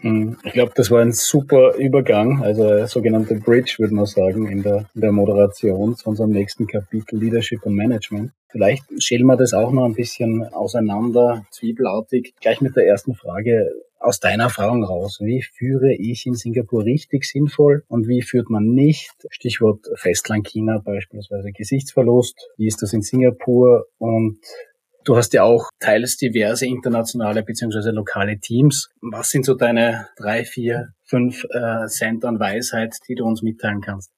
Hm, 0.00 0.36
ich 0.44 0.52
glaube, 0.52 0.72
das 0.74 0.90
war 0.90 1.00
ein 1.00 1.12
super 1.12 1.74
Übergang, 1.76 2.42
also 2.42 2.84
sogenannte 2.86 3.36
Bridge, 3.36 3.76
würde 3.78 3.94
man 3.94 4.06
sagen, 4.06 4.46
in 4.46 4.62
der, 4.62 4.86
in 4.94 5.00
der 5.00 5.12
Moderation 5.12 5.96
zu 5.96 6.10
unserem 6.10 6.30
nächsten 6.30 6.66
Kapitel 6.66 7.18
Leadership 7.18 7.64
und 7.64 7.74
Management. 7.74 8.32
Vielleicht 8.48 8.84
schälen 9.02 9.26
wir 9.26 9.36
das 9.36 9.54
auch 9.54 9.72
noch 9.72 9.86
ein 9.86 9.94
bisschen 9.94 10.44
auseinander, 10.52 11.46
zwiebelartig. 11.50 12.34
Gleich 12.40 12.60
mit 12.60 12.76
der 12.76 12.86
ersten 12.86 13.14
Frage 13.14 13.70
aus 13.98 14.20
deiner 14.20 14.44
Erfahrung 14.44 14.84
raus. 14.84 15.18
Wie 15.20 15.42
führe 15.42 15.94
ich 15.94 16.26
in 16.26 16.34
Singapur 16.34 16.84
richtig 16.84 17.24
sinnvoll 17.24 17.82
und 17.88 18.06
wie 18.06 18.22
führt 18.22 18.50
man 18.50 18.64
nicht? 18.64 19.12
Stichwort 19.30 19.80
Festland 19.94 20.46
China 20.46 20.78
beispielsweise 20.78 21.52
Gesichtsverlust. 21.52 22.50
Wie 22.56 22.66
ist 22.66 22.82
das 22.82 22.92
in 22.92 23.02
Singapur 23.02 23.86
und 23.98 24.38
Du 25.06 25.16
hast 25.16 25.32
ja 25.34 25.44
auch 25.44 25.70
teils 25.78 26.16
diverse 26.16 26.66
internationale 26.66 27.44
bzw. 27.44 27.90
lokale 27.90 28.40
Teams. 28.40 28.88
Was 29.00 29.30
sind 29.30 29.44
so 29.46 29.54
deine 29.54 30.08
drei, 30.16 30.44
vier, 30.44 30.88
fünf 31.04 31.44
äh, 31.44 31.86
Cent 31.86 32.24
an 32.24 32.40
Weisheit, 32.40 32.96
die 33.08 33.14
du 33.14 33.24
uns 33.24 33.40
mitteilen 33.40 33.80
kannst? 33.80 34.10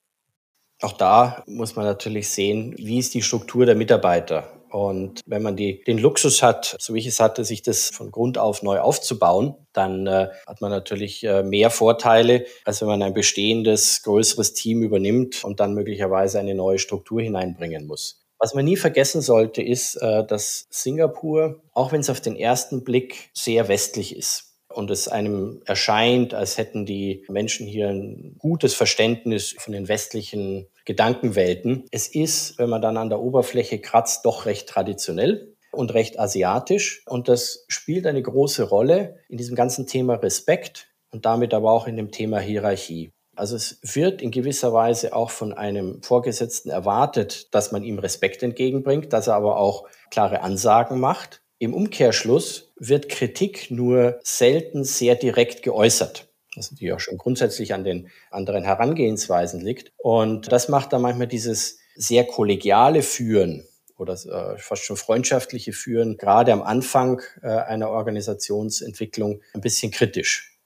Auch 0.80 0.92
da 0.92 1.44
muss 1.46 1.76
man 1.76 1.84
natürlich 1.84 2.30
sehen, 2.30 2.74
wie 2.78 2.98
ist 2.98 3.12
die 3.12 3.20
Struktur 3.20 3.66
der 3.66 3.74
Mitarbeiter. 3.74 4.50
Und 4.70 5.20
wenn 5.26 5.42
man 5.42 5.56
die, 5.56 5.82
den 5.86 5.98
Luxus 5.98 6.42
hat, 6.42 6.76
so 6.78 6.94
wie 6.94 7.00
ich 7.00 7.06
es 7.06 7.20
hatte, 7.20 7.44
sich 7.44 7.60
das 7.60 7.90
von 7.92 8.10
Grund 8.10 8.38
auf 8.38 8.62
neu 8.62 8.78
aufzubauen, 8.78 9.56
dann 9.74 10.06
äh, 10.06 10.28
hat 10.46 10.62
man 10.62 10.70
natürlich 10.70 11.22
äh, 11.22 11.42
mehr 11.42 11.68
Vorteile, 11.68 12.46
als 12.64 12.80
wenn 12.80 12.88
man 12.88 13.02
ein 13.02 13.12
bestehendes, 13.12 14.02
größeres 14.04 14.54
Team 14.54 14.82
übernimmt 14.82 15.44
und 15.44 15.60
dann 15.60 15.74
möglicherweise 15.74 16.38
eine 16.38 16.54
neue 16.54 16.78
Struktur 16.78 17.20
hineinbringen 17.20 17.86
muss. 17.86 18.24
Was 18.38 18.54
man 18.54 18.64
nie 18.64 18.76
vergessen 18.76 19.20
sollte, 19.20 19.62
ist, 19.62 19.96
äh, 19.96 20.24
dass 20.24 20.66
Singapur, 20.70 21.60
auch 21.72 21.92
wenn 21.92 22.00
es 22.00 22.10
auf 22.10 22.20
den 22.20 22.36
ersten 22.36 22.84
Blick 22.84 23.30
sehr 23.34 23.68
westlich 23.68 24.16
ist, 24.16 24.48
und 24.78 24.90
es 24.90 25.08
einem 25.08 25.60
erscheint, 25.64 26.34
als 26.34 26.58
hätten 26.58 26.86
die 26.86 27.24
Menschen 27.28 27.66
hier 27.66 27.88
ein 27.88 28.36
gutes 28.38 28.74
Verständnis 28.74 29.56
von 29.58 29.72
den 29.72 29.88
westlichen 29.88 30.68
Gedankenwelten. 30.84 31.84
Es 31.90 32.06
ist, 32.06 32.58
wenn 32.58 32.68
man 32.68 32.82
dann 32.82 32.96
an 32.96 33.08
der 33.08 33.20
Oberfläche 33.20 33.80
kratzt, 33.80 34.24
doch 34.24 34.46
recht 34.46 34.68
traditionell 34.68 35.56
und 35.72 35.94
recht 35.94 36.18
asiatisch. 36.18 37.02
Und 37.06 37.28
das 37.28 37.64
spielt 37.68 38.06
eine 38.06 38.22
große 38.22 38.62
Rolle 38.62 39.16
in 39.28 39.38
diesem 39.38 39.56
ganzen 39.56 39.86
Thema 39.86 40.14
Respekt 40.14 40.88
und 41.10 41.26
damit 41.26 41.54
aber 41.54 41.72
auch 41.72 41.86
in 41.86 41.96
dem 41.96 42.10
Thema 42.10 42.38
Hierarchie. 42.38 43.10
Also 43.38 43.56
es 43.56 43.78
wird 43.82 44.20
in 44.20 44.30
gewisser 44.30 44.72
Weise 44.72 45.14
auch 45.14 45.30
von 45.30 45.52
einem 45.52 46.02
Vorgesetzten 46.02 46.70
erwartet, 46.70 47.54
dass 47.54 47.72
man 47.72 47.82
ihm 47.82 47.98
Respekt 47.98 48.42
entgegenbringt, 48.42 49.12
dass 49.12 49.28
er 49.28 49.34
aber 49.34 49.58
auch 49.58 49.88
klare 50.10 50.42
Ansagen 50.42 50.98
macht. 50.98 51.42
Im 51.58 51.74
Umkehrschluss 51.74 52.72
wird 52.78 53.08
Kritik 53.08 53.70
nur 53.70 54.20
selten 54.22 54.84
sehr 54.84 55.14
direkt 55.14 55.62
geäußert 55.62 56.28
was 56.58 56.70
natürlich 56.70 56.92
auch 56.92 57.00
schon 57.00 57.18
grundsätzlich 57.18 57.72
an 57.72 57.84
den 57.84 58.10
anderen 58.30 58.64
Herangehensweisen 58.64 59.60
liegt. 59.60 59.92
Und 59.96 60.52
das 60.52 60.68
macht 60.68 60.92
dann 60.92 61.02
manchmal 61.02 61.28
dieses 61.28 61.78
sehr 61.94 62.24
kollegiale 62.24 63.02
Führen 63.02 63.64
oder 63.96 64.14
äh, 64.14 64.58
fast 64.58 64.84
schon 64.84 64.96
freundschaftliche 64.96 65.72
Führen, 65.72 66.16
gerade 66.16 66.52
am 66.52 66.62
Anfang 66.62 67.20
äh, 67.42 67.48
einer 67.48 67.90
Organisationsentwicklung, 67.90 69.40
ein 69.54 69.60
bisschen 69.60 69.90
kritisch. 69.90 70.58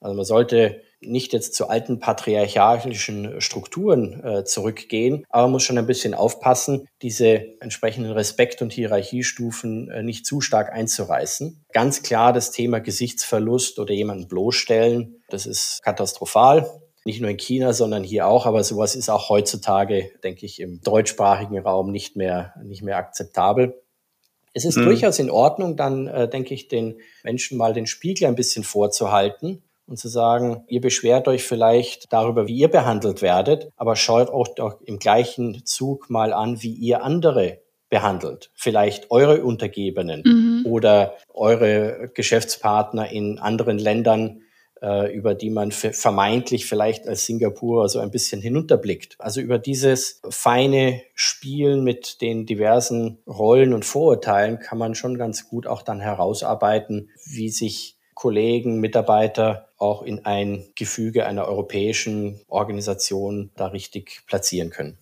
Also 0.00 0.14
man 0.14 0.24
sollte 0.24 0.82
nicht 1.00 1.32
jetzt 1.32 1.54
zu 1.54 1.68
alten 1.68 1.98
patriarchalischen 1.98 3.40
Strukturen 3.40 4.22
äh, 4.22 4.44
zurückgehen, 4.44 5.24
aber 5.30 5.48
muss 5.48 5.62
schon 5.62 5.78
ein 5.78 5.86
bisschen 5.86 6.14
aufpassen, 6.14 6.86
diese 7.02 7.60
entsprechenden 7.60 8.12
Respekt- 8.12 8.62
und 8.62 8.72
Hierarchiestufen 8.72 9.90
äh, 9.90 10.02
nicht 10.02 10.26
zu 10.26 10.40
stark 10.40 10.72
einzureißen. 10.72 11.64
Ganz 11.72 12.02
klar 12.02 12.32
das 12.32 12.50
Thema 12.50 12.80
Gesichtsverlust 12.80 13.78
oder 13.78 13.94
jemanden 13.94 14.28
bloßstellen, 14.28 15.22
das 15.30 15.46
ist 15.46 15.80
katastrophal. 15.82 16.68
Nicht 17.06 17.22
nur 17.22 17.30
in 17.30 17.38
China, 17.38 17.72
sondern 17.72 18.04
hier 18.04 18.26
auch. 18.26 18.44
Aber 18.44 18.62
sowas 18.62 18.94
ist 18.94 19.08
auch 19.08 19.30
heutzutage, 19.30 20.10
denke 20.22 20.44
ich, 20.44 20.60
im 20.60 20.82
deutschsprachigen 20.82 21.58
Raum 21.58 21.90
nicht 21.90 22.14
mehr, 22.14 22.52
nicht 22.62 22.82
mehr 22.82 22.98
akzeptabel. 22.98 23.80
Es 24.52 24.66
ist 24.66 24.76
mhm. 24.76 24.84
durchaus 24.84 25.18
in 25.18 25.30
Ordnung, 25.30 25.76
dann, 25.76 26.08
äh, 26.08 26.28
denke 26.28 26.52
ich, 26.52 26.68
den 26.68 27.00
Menschen 27.22 27.56
mal 27.56 27.72
den 27.72 27.86
Spiegel 27.86 28.26
ein 28.26 28.34
bisschen 28.34 28.64
vorzuhalten 28.64 29.62
und 29.90 29.96
zu 29.96 30.08
sagen, 30.08 30.64
ihr 30.68 30.80
beschwert 30.80 31.26
euch 31.26 31.42
vielleicht 31.42 32.12
darüber, 32.12 32.46
wie 32.46 32.56
ihr 32.56 32.68
behandelt 32.68 33.22
werdet, 33.22 33.70
aber 33.76 33.96
schaut 33.96 34.30
auch 34.30 34.48
doch 34.48 34.80
im 34.82 34.98
gleichen 34.98 35.66
Zug 35.66 36.08
mal 36.08 36.32
an, 36.32 36.62
wie 36.62 36.72
ihr 36.72 37.02
andere 37.02 37.58
behandelt. 37.90 38.50
Vielleicht 38.54 39.10
eure 39.10 39.42
Untergebenen 39.42 40.22
mhm. 40.24 40.66
oder 40.66 41.16
eure 41.34 42.08
Geschäftspartner 42.14 43.10
in 43.10 43.40
anderen 43.40 43.78
Ländern, 43.78 44.42
äh, 44.80 45.12
über 45.12 45.34
die 45.34 45.50
man 45.50 45.72
vermeintlich 45.72 46.66
vielleicht 46.66 47.08
als 47.08 47.26
Singapur 47.26 47.88
so 47.88 47.98
ein 47.98 48.12
bisschen 48.12 48.40
hinunterblickt. 48.40 49.16
Also 49.18 49.40
über 49.40 49.58
dieses 49.58 50.22
feine 50.30 51.02
Spielen 51.14 51.82
mit 51.82 52.20
den 52.20 52.46
diversen 52.46 53.18
Rollen 53.26 53.74
und 53.74 53.84
Vorurteilen 53.84 54.60
kann 54.60 54.78
man 54.78 54.94
schon 54.94 55.18
ganz 55.18 55.48
gut 55.48 55.66
auch 55.66 55.82
dann 55.82 55.98
herausarbeiten, 55.98 57.10
wie 57.26 57.48
sich 57.48 57.96
Kollegen, 58.14 58.80
Mitarbeiter 58.80 59.69
auch 59.80 60.02
in 60.02 60.24
ein 60.24 60.64
Gefüge 60.76 61.26
einer 61.26 61.46
europäischen 61.46 62.40
Organisation 62.48 63.50
da 63.56 63.66
richtig 63.68 64.22
platzieren 64.26 64.70
können. 64.70 64.98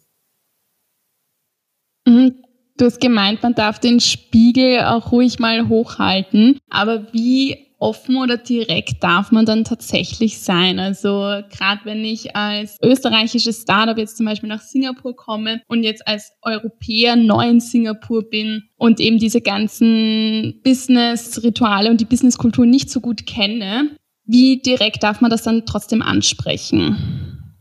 Mhm. 2.07 2.45
Du 2.77 2.85
hast 2.85 3.01
gemeint, 3.01 3.43
man 3.43 3.55
darf 3.55 3.81
den 3.81 3.99
Spiegel 3.99 4.83
auch 4.83 5.11
ruhig 5.11 5.41
mal 5.41 5.69
hochhalten. 5.69 6.59
Aber 6.71 7.13
wie 7.13 7.67
offen 7.81 8.17
oder 8.17 8.37
direkt 8.37 9.03
darf 9.03 9.33
man 9.33 9.45
dann 9.47 9.65
tatsächlich 9.65 10.39
sein? 10.39 10.79
Also 10.79 11.11
gerade 11.51 11.81
wenn 11.85 12.05
ich 12.05 12.37
als 12.37 12.77
österreichisches 12.81 13.63
Startup 13.63 13.99
jetzt 13.99 14.17
zum 14.17 14.27
Beispiel 14.27 14.49
nach 14.49 14.61
Singapur 14.61 15.17
komme 15.17 15.61
und 15.67 15.83
jetzt 15.83 16.07
als 16.07 16.33
Europäer 16.43 17.17
neu 17.17 17.49
in 17.49 17.61
Singapur 17.61 18.29
bin 18.29 18.63
und 18.77 19.01
eben 19.01 19.19
diese 19.19 19.41
ganzen 19.41 20.61
Business-Rituale 20.63 21.91
und 21.91 22.01
die 22.01 22.05
Business-Kultur 22.05 22.65
nicht 22.65 22.91
so 22.91 23.01
gut 23.01 23.27
kenne, 23.27 23.91
wie 24.29 24.61
direkt 24.61 25.03
darf 25.03 25.21
man 25.21 25.31
das 25.31 25.43
dann 25.43 25.67
trotzdem 25.67 26.03
ansprechen? 26.03 27.57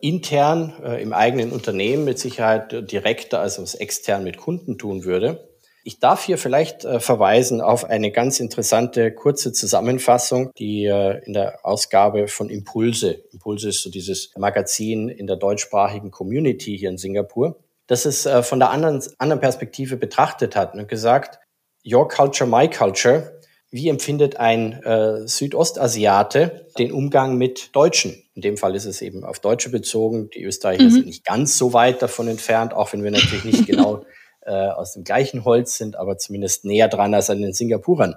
Intern 0.00 0.74
äh, 0.84 1.02
im 1.02 1.14
eigenen 1.14 1.50
Unternehmen 1.50 2.04
mit 2.04 2.18
Sicherheit 2.18 2.90
direkter, 2.92 3.40
als 3.40 3.56
es 3.56 3.74
extern 3.74 4.22
mit 4.22 4.36
Kunden 4.36 4.76
tun 4.76 5.04
würde. 5.04 5.48
Ich 5.82 6.00
darf 6.00 6.24
hier 6.24 6.36
vielleicht 6.36 6.84
äh, 6.84 7.00
verweisen 7.00 7.62
auf 7.62 7.84
eine 7.84 8.10
ganz 8.10 8.38
interessante 8.38 9.12
kurze 9.12 9.52
Zusammenfassung, 9.52 10.50
die 10.58 10.84
äh, 10.84 11.24
in 11.24 11.32
der 11.32 11.64
Ausgabe 11.64 12.28
von 12.28 12.50
Impulse, 12.50 13.22
Impulse 13.32 13.70
ist 13.70 13.82
so 13.82 13.90
dieses 13.90 14.30
Magazin 14.36 15.08
in 15.08 15.26
der 15.26 15.36
deutschsprachigen 15.36 16.10
Community 16.10 16.76
hier 16.76 16.90
in 16.90 16.98
Singapur, 16.98 17.60
das 17.86 18.04
es 18.04 18.26
äh, 18.26 18.42
von 18.42 18.58
der 18.58 18.70
anderen, 18.70 19.02
anderen 19.18 19.40
Perspektive 19.40 19.96
betrachtet 19.96 20.54
hat 20.54 20.74
und 20.74 20.86
gesagt, 20.86 21.38
Your 21.86 22.08
Culture, 22.08 22.48
My 22.48 22.68
Culture 22.68 23.40
wie 23.74 23.88
empfindet 23.88 24.36
ein 24.36 24.84
äh, 24.84 25.26
Südostasiate 25.26 26.68
den 26.78 26.92
Umgang 26.92 27.36
mit 27.36 27.74
Deutschen? 27.74 28.14
In 28.34 28.42
dem 28.42 28.56
Fall 28.56 28.76
ist 28.76 28.84
es 28.84 29.02
eben 29.02 29.24
auf 29.24 29.40
Deutsche 29.40 29.68
bezogen. 29.68 30.30
Die 30.30 30.44
Österreicher 30.44 30.84
mhm. 30.84 30.90
sind 30.90 31.06
nicht 31.06 31.24
ganz 31.24 31.58
so 31.58 31.72
weit 31.72 32.00
davon 32.00 32.28
entfernt, 32.28 32.72
auch 32.72 32.92
wenn 32.92 33.02
wir 33.02 33.10
natürlich 33.10 33.42
nicht 33.42 33.66
genau 33.66 34.04
äh, 34.42 34.52
aus 34.52 34.92
dem 34.92 35.02
gleichen 35.02 35.44
Holz 35.44 35.76
sind, 35.76 35.96
aber 35.96 36.18
zumindest 36.18 36.64
näher 36.64 36.86
dran 36.86 37.14
als 37.14 37.30
an 37.30 37.42
den 37.42 37.52
Singapurern. 37.52 38.14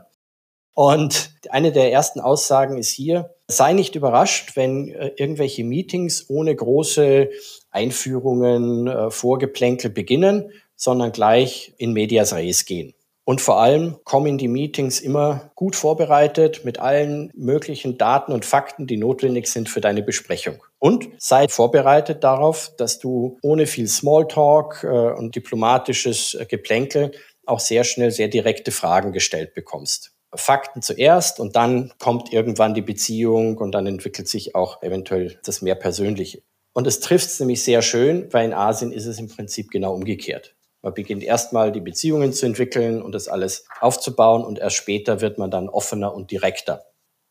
Und 0.76 1.32
eine 1.50 1.72
der 1.72 1.92
ersten 1.92 2.20
Aussagen 2.20 2.78
ist 2.78 2.92
hier, 2.92 3.34
sei 3.48 3.74
nicht 3.74 3.96
überrascht, 3.96 4.56
wenn 4.56 4.90
äh, 4.90 5.14
irgendwelche 5.16 5.64
Meetings 5.64 6.30
ohne 6.30 6.56
große 6.56 7.32
Einführungen, 7.72 8.86
äh, 8.86 9.10
Vorgeplänkel 9.10 9.90
beginnen, 9.90 10.52
sondern 10.76 11.12
gleich 11.12 11.74
in 11.80 11.94
medias 11.94 12.32
res 12.32 12.66
gehen. 12.66 12.94
Und 13.30 13.42
vor 13.42 13.60
allem 13.60 13.98
kommen 14.06 14.38
die 14.38 14.48
Meetings 14.48 15.02
immer 15.02 15.52
gut 15.54 15.76
vorbereitet 15.76 16.64
mit 16.64 16.80
allen 16.80 17.30
möglichen 17.36 17.98
Daten 17.98 18.32
und 18.32 18.46
Fakten, 18.46 18.88
die 18.88 18.96
notwendig 18.96 19.48
sind 19.48 19.68
für 19.68 19.82
deine 19.82 20.02
Besprechung. 20.02 20.64
Und 20.80 21.10
sei 21.18 21.50
vorbereitet 21.50 22.24
darauf, 22.24 22.72
dass 22.78 23.00
du 23.00 23.38
ohne 23.42 23.66
viel 23.66 23.90
Smalltalk 23.90 24.86
äh, 24.86 24.88
und 24.88 25.36
diplomatisches 25.36 26.36
äh, 26.36 26.46
Geplänkel 26.46 27.12
auch 27.46 27.60
sehr 27.60 27.84
schnell 27.84 28.12
sehr 28.12 28.30
direkte 28.30 28.72
Fragen 28.72 29.12
gestellt 29.12 29.54
bekommst. 29.54 30.14
Fakten 30.34 30.82
zuerst 30.82 31.42
und 31.42 31.58
dann 31.58 31.92
kommt 32.00 32.32
irgendwann 32.32 32.76
die 32.76 32.82
Beziehung 32.82 33.58
und 33.58 33.74
dann 33.74 33.88
entwickelt 33.88 34.30
sich 34.30 34.56
auch 34.56 34.82
eventuell 34.82 35.38
das 35.44 35.62
mehr 35.62 35.76
Persönliche. 35.76 36.44
Und 36.72 36.88
es 36.88 37.02
trifft 37.02 37.28
es 37.28 37.42
nämlich 37.42 37.62
sehr 37.62 37.82
schön, 37.82 38.32
weil 38.32 38.46
in 38.46 38.54
Asien 38.54 38.94
ist 38.94 39.06
es 39.06 39.20
im 39.20 39.28
Prinzip 39.28 39.70
genau 39.70 39.94
umgekehrt. 39.94 40.57
Man 40.82 40.94
beginnt 40.94 41.24
erstmal 41.24 41.72
die 41.72 41.82
Beziehungen 41.82 42.34
zu 42.34 42.46
entwickeln 42.46 43.02
und 43.02 43.14
das 43.14 43.28
alles 43.28 43.66
aufzubauen 43.80 44.44
und 44.44 44.60
erst 44.60 44.76
später 44.76 45.22
wird 45.22 45.38
man 45.38 45.52
dann 45.52 45.70
offener 45.70 46.14
und 46.14 46.32
direkter. 46.32 46.86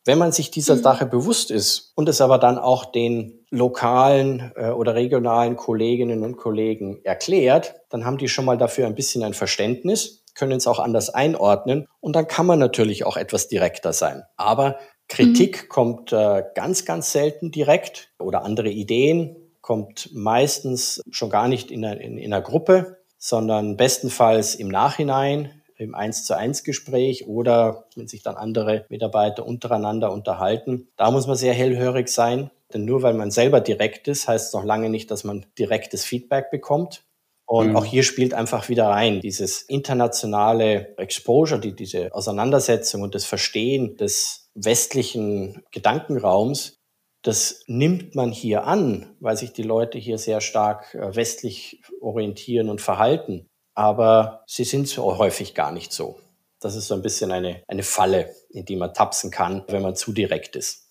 Wenn 0.05 0.19
man 0.19 0.31
sich 0.31 0.53
dieser 0.53 0.77
mhm. 0.77 0.83
Sache 0.83 1.07
bewusst 1.07 1.51
ist 1.51 1.93
und 1.97 2.09
es 2.09 2.21
aber 2.21 2.39
dann 2.39 2.59
auch 2.59 2.85
den 2.85 3.45
lokalen 3.51 4.53
äh, 4.55 4.71
oder 4.71 4.95
regionalen 4.95 5.57
Kolleginnen 5.57 6.23
und 6.23 6.37
Kollegen 6.37 7.01
erklärt, 7.05 7.75
dann 7.91 8.05
haben 8.05 8.17
die 8.17 8.29
schon 8.29 8.45
mal 8.45 8.57
dafür 8.57 8.87
ein 8.87 8.95
bisschen 8.95 9.25
ein 9.25 9.35
Verständnis, 9.35 10.25
können 10.35 10.59
es 10.59 10.69
auch 10.69 10.79
anders 10.79 11.11
einordnen 11.11 11.89
und 12.01 12.15
dann 12.15 12.29
kann 12.29 12.47
man 12.47 12.61
natürlich 12.61 13.05
auch 13.05 13.17
etwas 13.17 13.49
direkter 13.49 13.93
sein. 13.93 14.23
Aber 14.37 14.79
Kritik 15.09 15.65
mhm. 15.65 15.69
kommt 15.69 16.13
äh, 16.13 16.45
ganz, 16.55 16.85
ganz 16.85 17.11
selten 17.11 17.51
direkt 17.51 18.11
oder 18.19 18.45
andere 18.45 18.69
Ideen 18.69 19.37
kommt 19.61 20.11
meistens 20.15 21.03
schon 21.11 21.31
gar 21.31 21.49
nicht 21.49 21.73
in 21.73 21.85
einer, 21.85 22.01
in, 22.01 22.19
in 22.19 22.33
einer 22.33 22.43
Gruppe, 22.43 22.96
sondern 23.27 23.77
bestenfalls 23.77 24.55
im 24.55 24.69
Nachhinein 24.69 25.51
im 25.79 25.97
1 25.97 26.27
zu 26.27 26.37
1 26.37 26.63
Gespräch 26.63 27.27
oder 27.27 27.87
wenn 27.97 28.07
sich 28.07 28.23
dann 28.23 28.37
andere 28.37 28.87
Mitarbeiter 28.89 29.45
untereinander 29.45 30.13
unterhalten. 30.13 30.87
Da 30.97 31.11
muss 31.11 31.27
man 31.27 31.37
sehr 31.37 31.53
hellhörig 31.53 32.09
sein, 32.09 32.53
denn 32.73 32.85
nur 32.85 33.03
weil 33.03 33.15
man 33.15 33.33
selber 33.33 33.61
direkt 33.61 34.07
ist, 34.07 34.29
heißt 34.29 34.47
es 34.47 34.53
noch 34.53 34.65
lange 34.65 34.91
nicht, 34.91 35.11
dass 35.11 35.25
man 35.25 35.45
direktes 35.59 36.05
Feedback 36.05 36.53
bekommt. 36.53 37.03
Und 37.47 37.71
mhm. 37.71 37.77
auch 37.77 37.85
hier 37.85 38.05
spielt 38.05 38.33
einfach 38.33 38.69
wieder 38.69 38.87
rein 38.87 39.21
dieses 39.21 39.63
internationale 39.63 40.97
Exposure, 40.97 41.61
die, 41.61 41.75
diese 41.75 42.15
Auseinandersetzung 42.15 43.03
und 43.03 43.17
das 43.17 43.25
Verstehen 43.25 43.97
des 43.97 44.51
westlichen 44.55 45.65
Gedankenraums, 45.73 46.79
das 47.27 47.65
nimmt 47.67 48.15
man 48.15 48.31
hier 48.31 48.67
an, 48.67 49.07
weil 49.19 49.37
sich 49.37 49.53
die 49.53 49.65
Leute 49.65 49.99
hier 49.99 50.17
sehr 50.17 50.41
stark 50.41 50.95
äh, 50.95 51.17
westlich 51.17 51.83
orientieren 52.01 52.69
und 52.69 52.81
verhalten. 52.81 53.49
Aber 53.75 54.45
sie 54.47 54.63
sind 54.63 54.87
so 54.87 55.19
häufig 55.19 55.53
gar 55.53 55.73
nicht 55.73 55.93
so. 55.93 56.21
Das 56.61 56.77
ist 56.77 56.87
so 56.87 56.95
ein 56.95 57.03
bisschen 57.03 57.33
eine, 57.33 57.63
eine 57.67 57.83
Falle, 57.83 58.31
in 58.51 58.65
die 58.65 58.77
man 58.77 58.95
tapsen 58.95 59.33
kann, 59.33 59.65
wenn 59.67 59.83
man 59.83 59.97
zu 59.97 60.13
direkt 60.13 60.55
ist. 60.55 60.89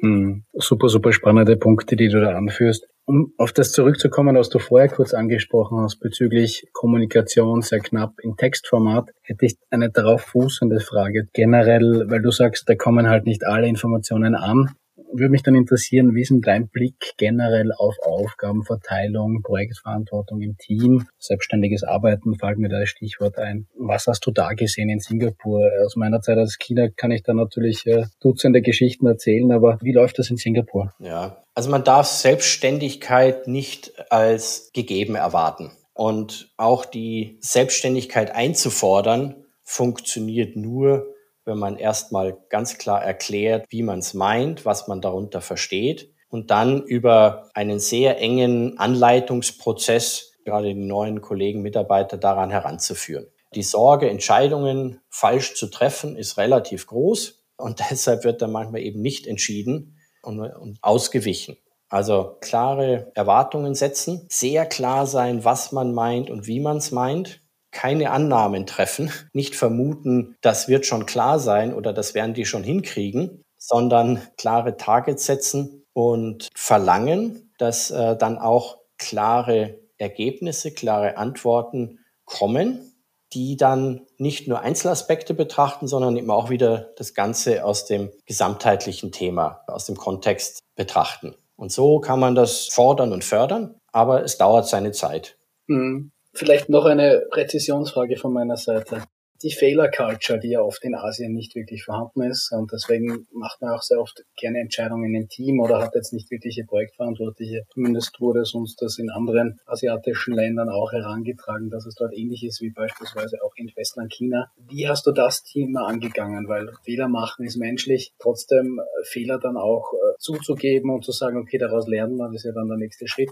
Hm, 0.00 0.44
super, 0.52 0.88
super 0.88 1.12
spannende 1.12 1.56
Punkte, 1.56 1.94
die 1.94 2.08
du 2.08 2.20
da 2.20 2.36
anführst. 2.36 2.88
Um 3.04 3.32
auf 3.38 3.52
das 3.52 3.70
zurückzukommen, 3.70 4.36
was 4.36 4.48
du 4.48 4.58
vorher 4.58 4.88
kurz 4.88 5.14
angesprochen 5.14 5.80
hast 5.80 6.00
bezüglich 6.00 6.66
Kommunikation 6.72 7.62
sehr 7.62 7.78
knapp 7.78 8.14
in 8.20 8.36
Textformat, 8.36 9.10
hätte 9.22 9.46
ich 9.46 9.56
eine 9.70 9.90
darauf 9.90 10.22
fußende 10.22 10.80
Frage. 10.80 11.28
Generell, 11.32 12.06
weil 12.08 12.20
du 12.20 12.32
sagst, 12.32 12.68
da 12.68 12.74
kommen 12.74 13.08
halt 13.08 13.26
nicht 13.26 13.46
alle 13.46 13.68
Informationen 13.68 14.34
an 14.34 14.74
würde 15.12 15.30
mich 15.30 15.42
dann 15.42 15.54
interessieren, 15.54 16.14
wie 16.14 16.22
ist 16.22 16.30
denn 16.30 16.40
dein 16.40 16.68
Blick 16.68 17.14
generell 17.16 17.72
auf 17.72 17.96
Aufgabenverteilung, 18.02 19.42
Projektverantwortung 19.42 20.40
im 20.40 20.56
Team, 20.56 21.06
selbstständiges 21.18 21.84
Arbeiten, 21.84 22.36
fällt 22.38 22.58
mir 22.58 22.68
da 22.68 22.80
das 22.80 22.88
Stichwort 22.88 23.38
ein. 23.38 23.66
Was 23.76 24.06
hast 24.06 24.26
du 24.26 24.30
da 24.30 24.52
gesehen 24.52 24.88
in 24.88 25.00
Singapur? 25.00 25.68
Aus 25.84 25.96
meiner 25.96 26.20
Zeit 26.20 26.38
als 26.38 26.58
China 26.58 26.88
kann 26.88 27.10
ich 27.10 27.22
da 27.22 27.34
natürlich 27.34 27.86
äh, 27.86 28.06
Dutzende 28.20 28.62
Geschichten 28.62 29.06
erzählen, 29.06 29.50
aber 29.52 29.78
wie 29.82 29.92
läuft 29.92 30.18
das 30.18 30.30
in 30.30 30.36
Singapur? 30.36 30.92
Ja, 30.98 31.42
also 31.54 31.70
man 31.70 31.84
darf 31.84 32.06
Selbstständigkeit 32.06 33.48
nicht 33.48 33.92
als 34.10 34.70
gegeben 34.72 35.14
erwarten. 35.14 35.72
Und 35.92 36.52
auch 36.56 36.84
die 36.84 37.38
Selbstständigkeit 37.40 38.30
einzufordern, 38.32 39.34
funktioniert 39.64 40.54
nur, 40.54 41.06
wenn 41.48 41.58
man 41.58 41.76
erstmal 41.76 42.38
ganz 42.48 42.78
klar 42.78 43.02
erklärt, 43.02 43.66
wie 43.70 43.82
man 43.82 43.98
es 43.98 44.14
meint, 44.14 44.64
was 44.64 44.86
man 44.86 45.00
darunter 45.00 45.40
versteht 45.40 46.14
und 46.28 46.50
dann 46.52 46.82
über 46.82 47.48
einen 47.54 47.80
sehr 47.80 48.20
engen 48.20 48.78
Anleitungsprozess 48.78 50.28
gerade 50.48 50.68
die 50.68 50.74
neuen 50.74 51.20
Kollegen, 51.20 51.60
Mitarbeiter 51.60 52.16
daran 52.16 52.50
heranzuführen. 52.50 53.26
Die 53.54 53.62
Sorge, 53.62 54.08
Entscheidungen 54.08 55.00
falsch 55.10 55.54
zu 55.54 55.66
treffen, 55.68 56.16
ist 56.16 56.38
relativ 56.38 56.86
groß 56.86 57.44
und 57.56 57.80
deshalb 57.90 58.24
wird 58.24 58.40
dann 58.40 58.52
manchmal 58.52 58.80
eben 58.80 59.00
nicht 59.00 59.26
entschieden 59.26 59.98
und, 60.22 60.40
und 60.40 60.78
ausgewichen. 60.80 61.56
Also 61.90 62.36
klare 62.40 63.10
Erwartungen 63.14 63.74
setzen, 63.74 64.26
sehr 64.30 64.66
klar 64.66 65.06
sein, 65.06 65.44
was 65.44 65.72
man 65.72 65.94
meint 65.94 66.28
und 66.28 66.46
wie 66.46 66.60
man 66.60 66.78
es 66.78 66.90
meint 66.90 67.40
keine 67.78 68.10
Annahmen 68.10 68.66
treffen, 68.66 69.12
nicht 69.32 69.54
vermuten, 69.54 70.36
das 70.40 70.66
wird 70.66 70.84
schon 70.84 71.06
klar 71.06 71.38
sein 71.38 71.72
oder 71.72 71.92
das 71.92 72.12
werden 72.12 72.34
die 72.34 72.44
schon 72.44 72.64
hinkriegen, 72.64 73.44
sondern 73.56 74.20
klare 74.36 74.76
Targets 74.76 75.26
setzen 75.26 75.84
und 75.92 76.48
verlangen, 76.56 77.52
dass 77.56 77.92
äh, 77.92 78.16
dann 78.16 78.36
auch 78.36 78.78
klare 78.98 79.78
Ergebnisse, 79.96 80.72
klare 80.72 81.18
Antworten 81.18 82.00
kommen, 82.24 82.94
die 83.32 83.56
dann 83.56 84.00
nicht 84.16 84.48
nur 84.48 84.58
Einzelaspekte 84.58 85.32
betrachten, 85.32 85.86
sondern 85.86 86.16
eben 86.16 86.32
auch 86.32 86.50
wieder 86.50 86.90
das 86.96 87.14
Ganze 87.14 87.64
aus 87.64 87.86
dem 87.86 88.10
gesamtheitlichen 88.26 89.12
Thema, 89.12 89.62
aus 89.68 89.84
dem 89.84 89.96
Kontext 89.96 90.58
betrachten. 90.74 91.36
Und 91.54 91.70
so 91.70 92.00
kann 92.00 92.18
man 92.18 92.34
das 92.34 92.66
fordern 92.72 93.12
und 93.12 93.22
fördern, 93.22 93.76
aber 93.92 94.24
es 94.24 94.36
dauert 94.36 94.66
seine 94.66 94.90
Zeit. 94.90 95.38
Mhm. 95.68 96.10
Vielleicht 96.38 96.68
noch 96.68 96.84
eine 96.84 97.26
Präzisionsfrage 97.32 98.16
von 98.16 98.32
meiner 98.32 98.56
Seite. 98.56 99.02
Die 99.42 99.50
Fehler-Culture, 99.50 100.38
die 100.38 100.50
ja 100.50 100.60
oft 100.60 100.84
in 100.84 100.94
Asien 100.94 101.32
nicht 101.32 101.56
wirklich 101.56 101.82
vorhanden 101.82 102.22
ist 102.22 102.52
und 102.52 102.70
deswegen 102.72 103.26
macht 103.32 103.60
man 103.60 103.72
auch 103.72 103.82
sehr 103.82 104.00
oft 104.00 104.22
gerne 104.36 104.60
Entscheidungen 104.60 105.12
im 105.16 105.28
Team 105.28 105.58
oder 105.58 105.80
hat 105.80 105.96
jetzt 105.96 106.12
nicht 106.12 106.30
wirkliche 106.30 106.64
Projektverantwortliche. 106.64 107.64
Zumindest 107.74 108.20
wurde 108.20 108.42
es 108.42 108.54
uns 108.54 108.76
das 108.76 108.98
in 108.98 109.10
anderen 109.10 109.58
asiatischen 109.66 110.32
Ländern 110.32 110.68
auch 110.68 110.92
herangetragen, 110.92 111.70
dass 111.70 111.86
es 111.86 111.96
dort 111.96 112.12
ähnlich 112.14 112.44
ist 112.44 112.60
wie 112.62 112.70
beispielsweise 112.70 113.38
auch 113.42 113.52
in 113.56 113.72
Westland 113.74 114.12
China. 114.12 114.46
Wie 114.56 114.88
hast 114.88 115.08
du 115.08 115.10
das 115.10 115.42
Thema 115.42 115.88
angegangen? 115.88 116.46
Weil 116.46 116.70
Fehler 116.84 117.08
machen 117.08 117.46
ist 117.46 117.56
menschlich, 117.56 118.12
trotzdem 118.20 118.80
Fehler 119.02 119.40
dann 119.40 119.56
auch 119.56 119.92
äh, 119.92 120.16
zuzugeben 120.18 120.90
und 120.90 121.04
zu 121.04 121.10
sagen, 121.10 121.36
okay, 121.36 121.58
daraus 121.58 121.88
lernen 121.88 122.16
wir, 122.16 122.26
das 122.26 122.36
ist 122.36 122.44
ja 122.44 122.52
dann 122.52 122.68
der 122.68 122.78
nächste 122.78 123.08
Schritt. 123.08 123.30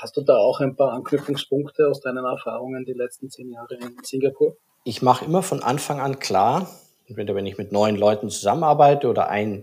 Hast 0.00 0.16
du 0.16 0.22
da 0.22 0.38
auch 0.38 0.60
ein 0.60 0.76
paar 0.76 0.94
Anknüpfungspunkte 0.94 1.86
aus 1.86 2.00
deinen 2.00 2.24
Erfahrungen 2.24 2.86
die 2.86 2.94
letzten 2.94 3.28
zehn 3.28 3.52
Jahre 3.52 3.74
in 3.74 3.98
Singapur? 4.02 4.56
Ich 4.84 5.02
mache 5.02 5.26
immer 5.26 5.42
von 5.42 5.62
Anfang 5.62 6.00
an 6.00 6.18
klar, 6.18 6.70
entweder 7.06 7.34
wenn 7.34 7.44
ich 7.44 7.58
mit 7.58 7.70
neuen 7.70 7.96
Leuten 7.96 8.30
zusammenarbeite 8.30 9.08
oder 9.08 9.28
ein, 9.28 9.62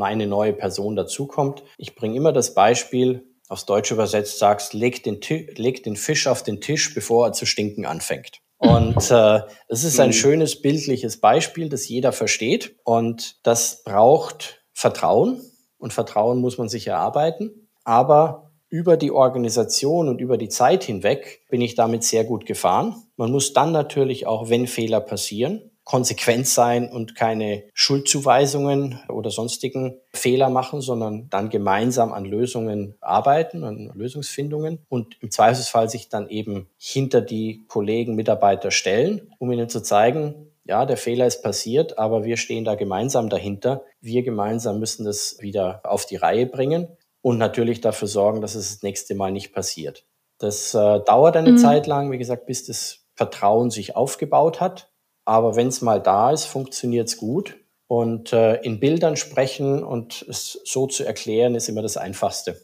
eine 0.00 0.26
neue 0.26 0.54
Person 0.54 0.96
dazukommt, 0.96 1.62
ich 1.76 1.94
bringe 1.94 2.16
immer 2.16 2.32
das 2.32 2.54
Beispiel, 2.54 3.26
aufs 3.50 3.66
Deutsche 3.66 3.92
übersetzt 3.92 4.38
sagst, 4.38 4.72
leg 4.72 5.02
den, 5.02 5.20
leg 5.56 5.82
den 5.82 5.96
Fisch 5.96 6.28
auf 6.28 6.42
den 6.42 6.62
Tisch, 6.62 6.94
bevor 6.94 7.26
er 7.26 7.32
zu 7.34 7.44
stinken 7.44 7.84
anfängt. 7.84 8.38
Und 8.56 9.10
äh, 9.10 9.40
es 9.68 9.84
ist 9.84 10.00
ein 10.00 10.08
mhm. 10.08 10.14
schönes 10.14 10.62
bildliches 10.62 11.20
Beispiel, 11.20 11.68
das 11.68 11.86
jeder 11.86 12.12
versteht. 12.12 12.74
Und 12.84 13.46
das 13.46 13.84
braucht 13.84 14.64
Vertrauen. 14.72 15.42
Und 15.76 15.92
Vertrauen 15.92 16.40
muss 16.40 16.56
man 16.56 16.70
sich 16.70 16.86
erarbeiten. 16.86 17.68
Aber 17.84 18.43
über 18.74 18.96
die 18.96 19.12
Organisation 19.12 20.08
und 20.08 20.20
über 20.20 20.36
die 20.36 20.48
Zeit 20.48 20.82
hinweg 20.82 21.42
bin 21.48 21.60
ich 21.60 21.76
damit 21.76 22.02
sehr 22.02 22.24
gut 22.24 22.44
gefahren. 22.44 22.96
Man 23.16 23.30
muss 23.30 23.52
dann 23.52 23.70
natürlich 23.70 24.26
auch, 24.26 24.50
wenn 24.50 24.66
Fehler 24.66 24.98
passieren, 24.98 25.70
konsequent 25.84 26.48
sein 26.48 26.90
und 26.90 27.14
keine 27.14 27.62
Schuldzuweisungen 27.72 28.98
oder 29.08 29.30
sonstigen 29.30 30.00
Fehler 30.12 30.50
machen, 30.50 30.80
sondern 30.80 31.28
dann 31.30 31.50
gemeinsam 31.50 32.12
an 32.12 32.24
Lösungen 32.24 32.96
arbeiten, 33.00 33.62
an 33.62 33.92
Lösungsfindungen 33.94 34.80
und 34.88 35.18
im 35.22 35.30
Zweifelsfall 35.30 35.88
sich 35.88 36.08
dann 36.08 36.28
eben 36.28 36.68
hinter 36.76 37.20
die 37.20 37.66
Kollegen, 37.68 38.16
Mitarbeiter 38.16 38.72
stellen, 38.72 39.30
um 39.38 39.52
ihnen 39.52 39.68
zu 39.68 39.84
zeigen, 39.84 40.50
ja, 40.64 40.84
der 40.84 40.96
Fehler 40.96 41.28
ist 41.28 41.42
passiert, 41.42 41.96
aber 41.98 42.24
wir 42.24 42.38
stehen 42.38 42.64
da 42.64 42.74
gemeinsam 42.74 43.28
dahinter. 43.28 43.84
Wir 44.00 44.24
gemeinsam 44.24 44.80
müssen 44.80 45.04
das 45.04 45.36
wieder 45.38 45.80
auf 45.84 46.06
die 46.06 46.16
Reihe 46.16 46.46
bringen 46.46 46.88
und 47.24 47.38
natürlich 47.38 47.80
dafür 47.80 48.06
sorgen, 48.06 48.42
dass 48.42 48.54
es 48.54 48.74
das 48.74 48.82
nächste 48.82 49.14
Mal 49.14 49.32
nicht 49.32 49.54
passiert. 49.54 50.04
Das 50.38 50.74
äh, 50.74 51.00
dauert 51.00 51.38
eine 51.38 51.52
mhm. 51.52 51.58
Zeit 51.58 51.86
lang, 51.86 52.10
wie 52.12 52.18
gesagt, 52.18 52.44
bis 52.44 52.66
das 52.66 53.06
Vertrauen 53.14 53.70
sich 53.70 53.96
aufgebaut 53.96 54.60
hat. 54.60 54.92
Aber 55.24 55.56
wenn 55.56 55.68
es 55.68 55.80
mal 55.80 56.02
da 56.02 56.32
ist, 56.32 56.44
funktioniert 56.44 57.08
es 57.08 57.16
gut. 57.16 57.56
Und 57.86 58.34
äh, 58.34 58.56
in 58.56 58.78
Bildern 58.78 59.16
sprechen 59.16 59.82
und 59.82 60.26
es 60.28 60.60
so 60.64 60.86
zu 60.86 61.02
erklären, 61.04 61.54
ist 61.54 61.70
immer 61.70 61.80
das 61.80 61.96
Einfachste. 61.96 62.60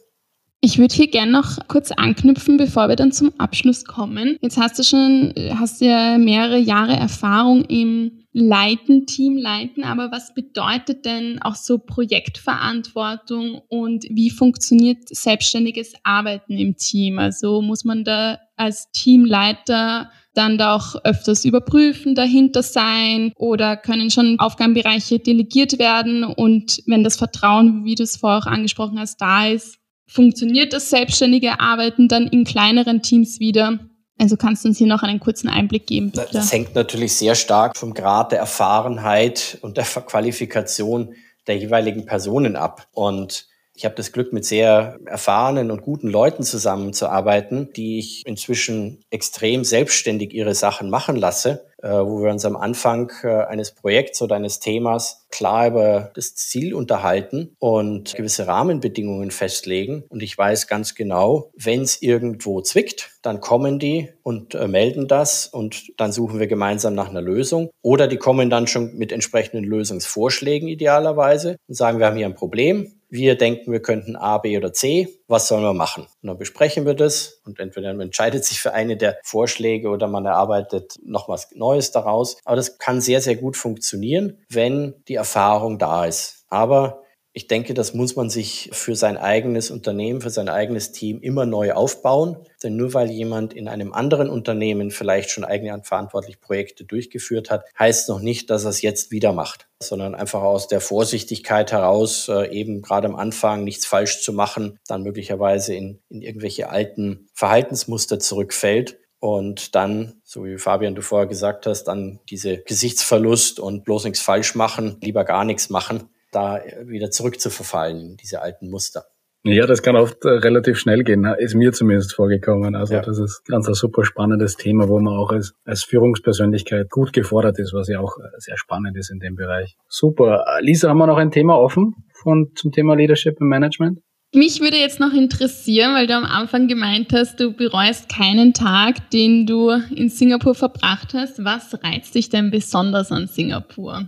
Ich 0.63 0.77
würde 0.77 0.93
hier 0.93 1.09
gerne 1.09 1.31
noch 1.31 1.57
kurz 1.67 1.91
anknüpfen, 1.91 2.57
bevor 2.57 2.87
wir 2.87 2.95
dann 2.95 3.11
zum 3.11 3.33
Abschluss 3.39 3.83
kommen. 3.83 4.37
Jetzt 4.41 4.59
hast 4.59 4.77
du 4.77 4.83
schon, 4.83 5.33
hast 5.57 5.81
ja 5.81 6.19
mehrere 6.19 6.59
Jahre 6.59 6.93
Erfahrung 6.93 7.65
im 7.65 8.21
Leiten, 8.31 9.07
Teamleiten, 9.07 9.83
aber 9.83 10.11
was 10.11 10.35
bedeutet 10.35 11.03
denn 11.03 11.41
auch 11.41 11.55
so 11.55 11.79
Projektverantwortung 11.79 13.59
und 13.69 14.05
wie 14.09 14.29
funktioniert 14.29 15.09
selbstständiges 15.09 15.93
Arbeiten 16.03 16.53
im 16.53 16.77
Team? 16.77 17.17
Also 17.17 17.63
muss 17.63 17.83
man 17.83 18.03
da 18.03 18.37
als 18.55 18.91
Teamleiter 18.91 20.11
dann 20.33 20.59
da 20.59 20.75
auch 20.75 20.95
öfters 21.03 21.43
überprüfen, 21.43 22.13
dahinter 22.15 22.61
sein 22.63 23.33
oder 23.35 23.75
können 23.75 24.11
schon 24.11 24.39
Aufgabenbereiche 24.39 25.19
delegiert 25.19 25.79
werden 25.79 26.23
und 26.23 26.83
wenn 26.85 27.03
das 27.03 27.17
Vertrauen, 27.17 27.83
wie 27.83 27.95
du 27.95 28.03
es 28.03 28.15
vorher 28.15 28.39
auch 28.39 28.45
angesprochen 28.45 28.99
hast, 28.99 29.19
da 29.19 29.47
ist, 29.47 29.80
funktioniert 30.11 30.73
das 30.73 30.89
selbstständige 30.89 31.59
Arbeiten 31.59 32.07
dann 32.07 32.27
in 32.27 32.43
kleineren 32.43 33.01
Teams 33.01 33.39
wieder? 33.39 33.79
Also 34.19 34.35
kannst 34.35 34.63
du 34.63 34.69
uns 34.69 34.77
hier 34.77 34.87
noch 34.87 35.03
einen 35.03 35.19
kurzen 35.19 35.47
Einblick 35.47 35.87
geben? 35.87 36.11
Bitte? 36.11 36.27
Das 36.33 36.51
hängt 36.51 36.75
natürlich 36.75 37.15
sehr 37.15 37.33
stark 37.33 37.77
vom 37.77 37.93
Grad 37.93 38.31
der 38.31 38.39
Erfahrenheit 38.39 39.57
und 39.61 39.77
der 39.77 39.85
Qualifikation 39.85 41.15
der 41.47 41.57
jeweiligen 41.57 42.05
Personen 42.05 42.55
ab. 42.55 42.87
Und 42.91 43.47
Ich 43.81 43.85
habe 43.85 43.95
das 43.95 44.11
Glück, 44.11 44.31
mit 44.31 44.45
sehr 44.45 44.99
erfahrenen 45.07 45.71
und 45.71 45.81
guten 45.81 46.07
Leuten 46.07 46.43
zusammenzuarbeiten, 46.43 47.73
die 47.73 47.97
ich 47.97 48.21
inzwischen 48.27 49.03
extrem 49.09 49.63
selbstständig 49.63 50.35
ihre 50.35 50.53
Sachen 50.53 50.91
machen 50.91 51.15
lasse 51.15 51.65
äh, 51.81 51.89
wo 51.89 52.21
wir 52.21 52.29
uns 52.29 52.45
am 52.45 52.55
Anfang 52.55 53.11
äh, 53.23 53.27
eines 53.27 53.71
Projekts 53.71 54.21
oder 54.21 54.35
eines 54.35 54.59
Themas 54.59 55.25
klar 55.31 55.67
über 55.67 56.11
das 56.13 56.35
Ziel 56.35 56.73
unterhalten 56.73 57.55
und 57.59 58.13
gewisse 58.13 58.45
Rahmenbedingungen 58.47 59.31
festlegen. 59.31 60.03
Und 60.09 60.21
ich 60.21 60.37
weiß 60.37 60.67
ganz 60.67 60.93
genau, 60.93 61.49
wenn 61.55 61.81
es 61.81 62.01
irgendwo 62.01 62.61
zwickt, 62.61 63.11
dann 63.21 63.39
kommen 63.39 63.79
die 63.79 64.09
und 64.23 64.53
äh, 64.55 64.67
melden 64.67 65.07
das 65.07 65.47
und 65.47 65.99
dann 65.99 66.11
suchen 66.11 66.39
wir 66.39 66.47
gemeinsam 66.47 66.93
nach 66.93 67.09
einer 67.09 67.21
Lösung. 67.21 67.71
Oder 67.81 68.07
die 68.07 68.17
kommen 68.17 68.49
dann 68.49 68.67
schon 68.67 68.95
mit 68.97 69.11
entsprechenden 69.11 69.63
Lösungsvorschlägen 69.63 70.67
idealerweise 70.67 71.57
und 71.67 71.75
sagen, 71.75 71.99
wir 71.99 72.05
haben 72.05 72.17
hier 72.17 72.27
ein 72.27 72.35
Problem, 72.35 73.00
wir 73.11 73.35
denken, 73.35 73.73
wir 73.73 73.81
könnten 73.81 74.15
A, 74.15 74.37
B 74.37 74.57
oder 74.57 74.71
C. 74.71 75.19
Was 75.27 75.49
sollen 75.49 75.63
wir 75.63 75.73
machen? 75.73 76.03
Und 76.21 76.27
dann 76.27 76.37
besprechen 76.37 76.85
wir 76.85 76.93
das 76.93 77.41
und 77.45 77.59
entweder 77.59 77.93
man 77.93 78.07
entscheidet 78.07 78.45
sich 78.45 78.61
für 78.61 78.73
eine 78.73 78.95
der 78.95 79.19
Vorschläge 79.23 79.89
oder 79.89 80.07
man 80.07 80.25
erarbeitet 80.25 80.97
noch 81.03 81.27
was 81.27 81.51
Neues 81.53 81.91
daraus. 81.91 82.37
Aber 82.45 82.55
das 82.55 82.77
kann 82.77 83.01
sehr, 83.01 83.19
sehr 83.19 83.35
gut 83.35 83.57
funktionieren, 83.57 84.37
wenn 84.49 84.95
die 85.09 85.15
Erfahrung 85.15 85.77
da 85.77 86.05
ist. 86.05 86.45
Aber 86.47 87.00
ich 87.33 87.47
denke, 87.47 87.73
das 87.73 87.93
muss 87.93 88.17
man 88.17 88.29
sich 88.29 88.69
für 88.73 88.95
sein 88.95 89.15
eigenes 89.15 89.71
Unternehmen, 89.71 90.19
für 90.19 90.29
sein 90.29 90.49
eigenes 90.49 90.91
Team 90.91 91.21
immer 91.21 91.45
neu 91.45 91.71
aufbauen. 91.71 92.37
Denn 92.61 92.75
nur 92.75 92.93
weil 92.93 93.09
jemand 93.09 93.53
in 93.53 93.69
einem 93.69 93.93
anderen 93.93 94.29
Unternehmen 94.29 94.91
vielleicht 94.91 95.29
schon 95.29 95.45
eigenverantwortlich 95.45 96.41
Projekte 96.41 96.83
durchgeführt 96.83 97.49
hat, 97.49 97.63
heißt 97.79 98.09
noch 98.09 98.19
nicht, 98.19 98.49
dass 98.49 98.65
er 98.65 98.71
es 98.71 98.81
jetzt 98.81 99.11
wieder 99.11 99.31
macht, 99.31 99.69
sondern 99.81 100.13
einfach 100.13 100.41
aus 100.41 100.67
der 100.67 100.81
Vorsichtigkeit 100.81 101.71
heraus, 101.71 102.27
äh, 102.27 102.49
eben 102.51 102.81
gerade 102.81 103.07
am 103.07 103.15
Anfang 103.15 103.63
nichts 103.63 103.85
falsch 103.85 104.21
zu 104.21 104.33
machen, 104.33 104.77
dann 104.87 105.03
möglicherweise 105.03 105.73
in, 105.73 106.01
in 106.09 106.21
irgendwelche 106.21 106.69
alten 106.69 107.29
Verhaltensmuster 107.33 108.19
zurückfällt 108.19 108.99
und 109.19 109.75
dann, 109.75 110.21
so 110.25 110.43
wie 110.43 110.57
Fabian 110.57 110.95
du 110.95 111.01
vorher 111.01 111.27
gesagt 111.27 111.65
hast, 111.65 111.85
dann 111.85 112.19
diese 112.29 112.57
Gesichtsverlust 112.57 113.59
und 113.59 113.85
bloß 113.85 114.03
nichts 114.03 114.19
falsch 114.19 114.55
machen, 114.55 114.97
lieber 115.01 115.23
gar 115.23 115.45
nichts 115.45 115.69
machen 115.69 116.09
da 116.31 116.61
wieder 116.85 117.11
zurückzuverfallen 117.11 118.11
in 118.11 118.17
diese 118.17 118.41
alten 118.41 118.69
Muster. 118.69 119.05
Ja, 119.43 119.65
das 119.65 119.81
kann 119.81 119.95
oft 119.95 120.23
äh, 120.23 120.29
relativ 120.29 120.77
schnell 120.77 121.03
gehen, 121.03 121.21
ne? 121.21 121.35
ist 121.39 121.55
mir 121.55 121.73
zumindest 121.73 122.13
vorgekommen. 122.13 122.75
Also 122.75 122.93
ja. 122.93 123.01
das 123.01 123.17
ist 123.17 123.43
ganz 123.45 123.67
ein 123.67 123.73
super 123.73 124.05
spannendes 124.05 124.55
Thema, 124.55 124.87
wo 124.87 124.99
man 124.99 125.17
auch 125.17 125.31
als, 125.31 125.53
als 125.65 125.83
Führungspersönlichkeit 125.83 126.91
gut 126.91 127.11
gefordert 127.11 127.57
ist, 127.57 127.73
was 127.73 127.87
ja 127.87 127.99
auch 127.99 128.17
äh, 128.19 128.27
sehr 128.37 128.57
spannend 128.57 128.97
ist 128.97 129.09
in 129.09 129.19
dem 129.19 129.35
Bereich. 129.35 129.77
Super. 129.87 130.45
Lisa, 130.61 130.89
haben 130.89 130.99
wir 130.99 131.07
noch 131.07 131.17
ein 131.17 131.31
Thema 131.31 131.57
offen 131.57 131.95
von, 132.13 132.51
zum 132.55 132.71
Thema 132.71 132.95
Leadership 132.95 133.41
und 133.41 133.47
Management? 133.47 133.99
Mich 134.33 134.61
würde 134.61 134.77
jetzt 134.77 134.99
noch 134.99 135.11
interessieren, 135.11 135.93
weil 135.95 136.07
du 136.07 136.15
am 136.15 136.23
Anfang 136.23 136.67
gemeint 136.67 137.11
hast, 137.11 137.39
du 137.39 137.51
bereust 137.51 138.09
keinen 138.09 138.53
Tag, 138.53 139.09
den 139.09 139.45
du 139.45 139.71
in 139.93 140.09
Singapur 140.09 140.55
verbracht 140.55 141.13
hast. 141.15 141.43
Was 141.43 141.83
reizt 141.83 142.13
dich 142.15 142.29
denn 142.29 142.51
besonders 142.51 143.11
an 143.11 143.27
Singapur? 143.27 144.07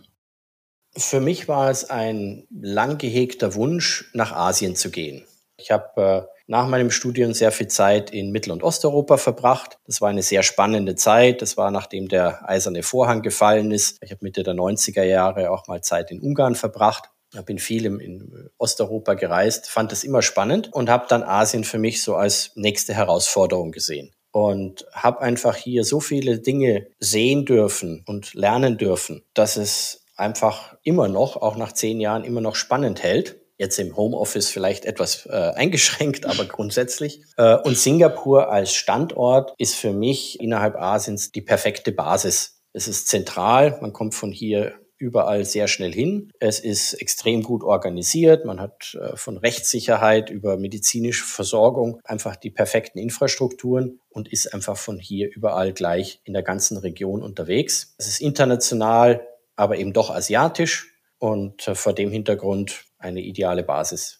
Für 0.95 1.19
mich 1.19 1.47
war 1.47 1.71
es 1.71 1.89
ein 1.89 2.47
lang 2.51 2.97
gehegter 2.99 3.55
Wunsch, 3.55 4.11
nach 4.13 4.31
Asien 4.31 4.75
zu 4.75 4.91
gehen. 4.91 5.25
Ich 5.57 5.71
habe 5.71 6.27
äh, 6.27 6.33
nach 6.45 6.67
meinem 6.67 6.91
Studium 6.91 7.33
sehr 7.33 7.51
viel 7.51 7.67
Zeit 7.67 8.11
in 8.11 8.31
Mittel- 8.31 8.51
und 8.51 8.63
Osteuropa 8.63 9.17
verbracht. 9.17 9.79
Das 9.87 10.01
war 10.01 10.09
eine 10.09 10.21
sehr 10.21 10.43
spannende 10.43 10.95
Zeit. 10.95 11.41
Das 11.41 11.57
war 11.57 11.71
nachdem 11.71 12.09
der 12.09 12.47
eiserne 12.47 12.83
Vorhang 12.83 13.21
gefallen 13.21 13.71
ist. 13.71 13.97
Ich 14.03 14.11
habe 14.11 14.23
Mitte 14.23 14.43
der 14.43 14.53
90er 14.53 15.03
Jahre 15.03 15.49
auch 15.51 15.67
mal 15.67 15.81
Zeit 15.81 16.11
in 16.11 16.21
Ungarn 16.21 16.55
verbracht. 16.55 17.09
Ich 17.33 17.41
bin 17.41 17.57
viel 17.57 17.85
im, 17.85 17.99
in 17.99 18.49
Osteuropa 18.59 19.15
gereist, 19.15 19.67
fand 19.67 19.91
das 19.91 20.03
immer 20.03 20.21
spannend 20.21 20.71
und 20.71 20.89
habe 20.89 21.05
dann 21.09 21.23
Asien 21.23 21.63
für 21.63 21.79
mich 21.79 22.03
so 22.03 22.15
als 22.15 22.51
nächste 22.55 22.93
Herausforderung 22.93 23.71
gesehen 23.71 24.11
und 24.31 24.85
habe 24.91 25.21
einfach 25.21 25.55
hier 25.55 25.83
so 25.83 25.99
viele 25.99 26.39
Dinge 26.39 26.87
sehen 26.99 27.45
dürfen 27.45 28.03
und 28.05 28.35
lernen 28.35 28.77
dürfen, 28.77 29.23
dass 29.33 29.57
es 29.57 30.02
einfach 30.23 30.77
immer 30.83 31.07
noch, 31.07 31.35
auch 31.37 31.57
nach 31.57 31.73
zehn 31.73 31.99
Jahren, 31.99 32.23
immer 32.23 32.41
noch 32.41 32.55
spannend 32.55 33.03
hält. 33.03 33.39
Jetzt 33.57 33.77
im 33.77 33.95
Homeoffice 33.95 34.49
vielleicht 34.49 34.85
etwas 34.85 35.27
äh, 35.27 35.31
eingeschränkt, 35.31 36.25
aber 36.29 36.45
grundsätzlich. 36.45 37.21
Äh, 37.37 37.57
und 37.57 37.77
Singapur 37.77 38.49
als 38.49 38.73
Standort 38.73 39.53
ist 39.57 39.75
für 39.75 39.93
mich 39.93 40.39
innerhalb 40.39 40.75
Asiens 40.75 41.31
die 41.31 41.41
perfekte 41.41 41.91
Basis. 41.91 42.61
Es 42.73 42.87
ist 42.87 43.07
zentral, 43.07 43.77
man 43.81 43.93
kommt 43.93 44.15
von 44.15 44.31
hier 44.31 44.73
überall 44.97 45.43
sehr 45.43 45.67
schnell 45.67 45.91
hin. 45.91 46.31
Es 46.39 46.59
ist 46.61 46.93
extrem 46.93 47.43
gut 47.43 47.61
organisiert. 47.61 48.45
Man 48.45 48.61
hat 48.61 48.97
äh, 48.99 49.17
von 49.17 49.37
Rechtssicherheit 49.37 50.29
über 50.29 50.57
medizinische 50.57 51.25
Versorgung 51.25 51.99
einfach 52.05 52.37
die 52.37 52.51
perfekten 52.51 52.99
Infrastrukturen 52.99 53.99
und 54.09 54.31
ist 54.31 54.53
einfach 54.53 54.77
von 54.77 54.97
hier 54.97 55.29
überall 55.29 55.73
gleich 55.73 56.21
in 56.23 56.33
der 56.33 56.43
ganzen 56.43 56.77
Region 56.77 57.21
unterwegs. 57.21 57.93
Es 57.97 58.07
ist 58.07 58.21
international 58.21 59.27
aber 59.55 59.77
eben 59.77 59.93
doch 59.93 60.09
asiatisch 60.09 60.93
und 61.19 61.67
äh, 61.67 61.75
vor 61.75 61.93
dem 61.93 62.11
Hintergrund 62.11 62.83
eine 62.97 63.21
ideale 63.21 63.63
Basis. 63.63 64.19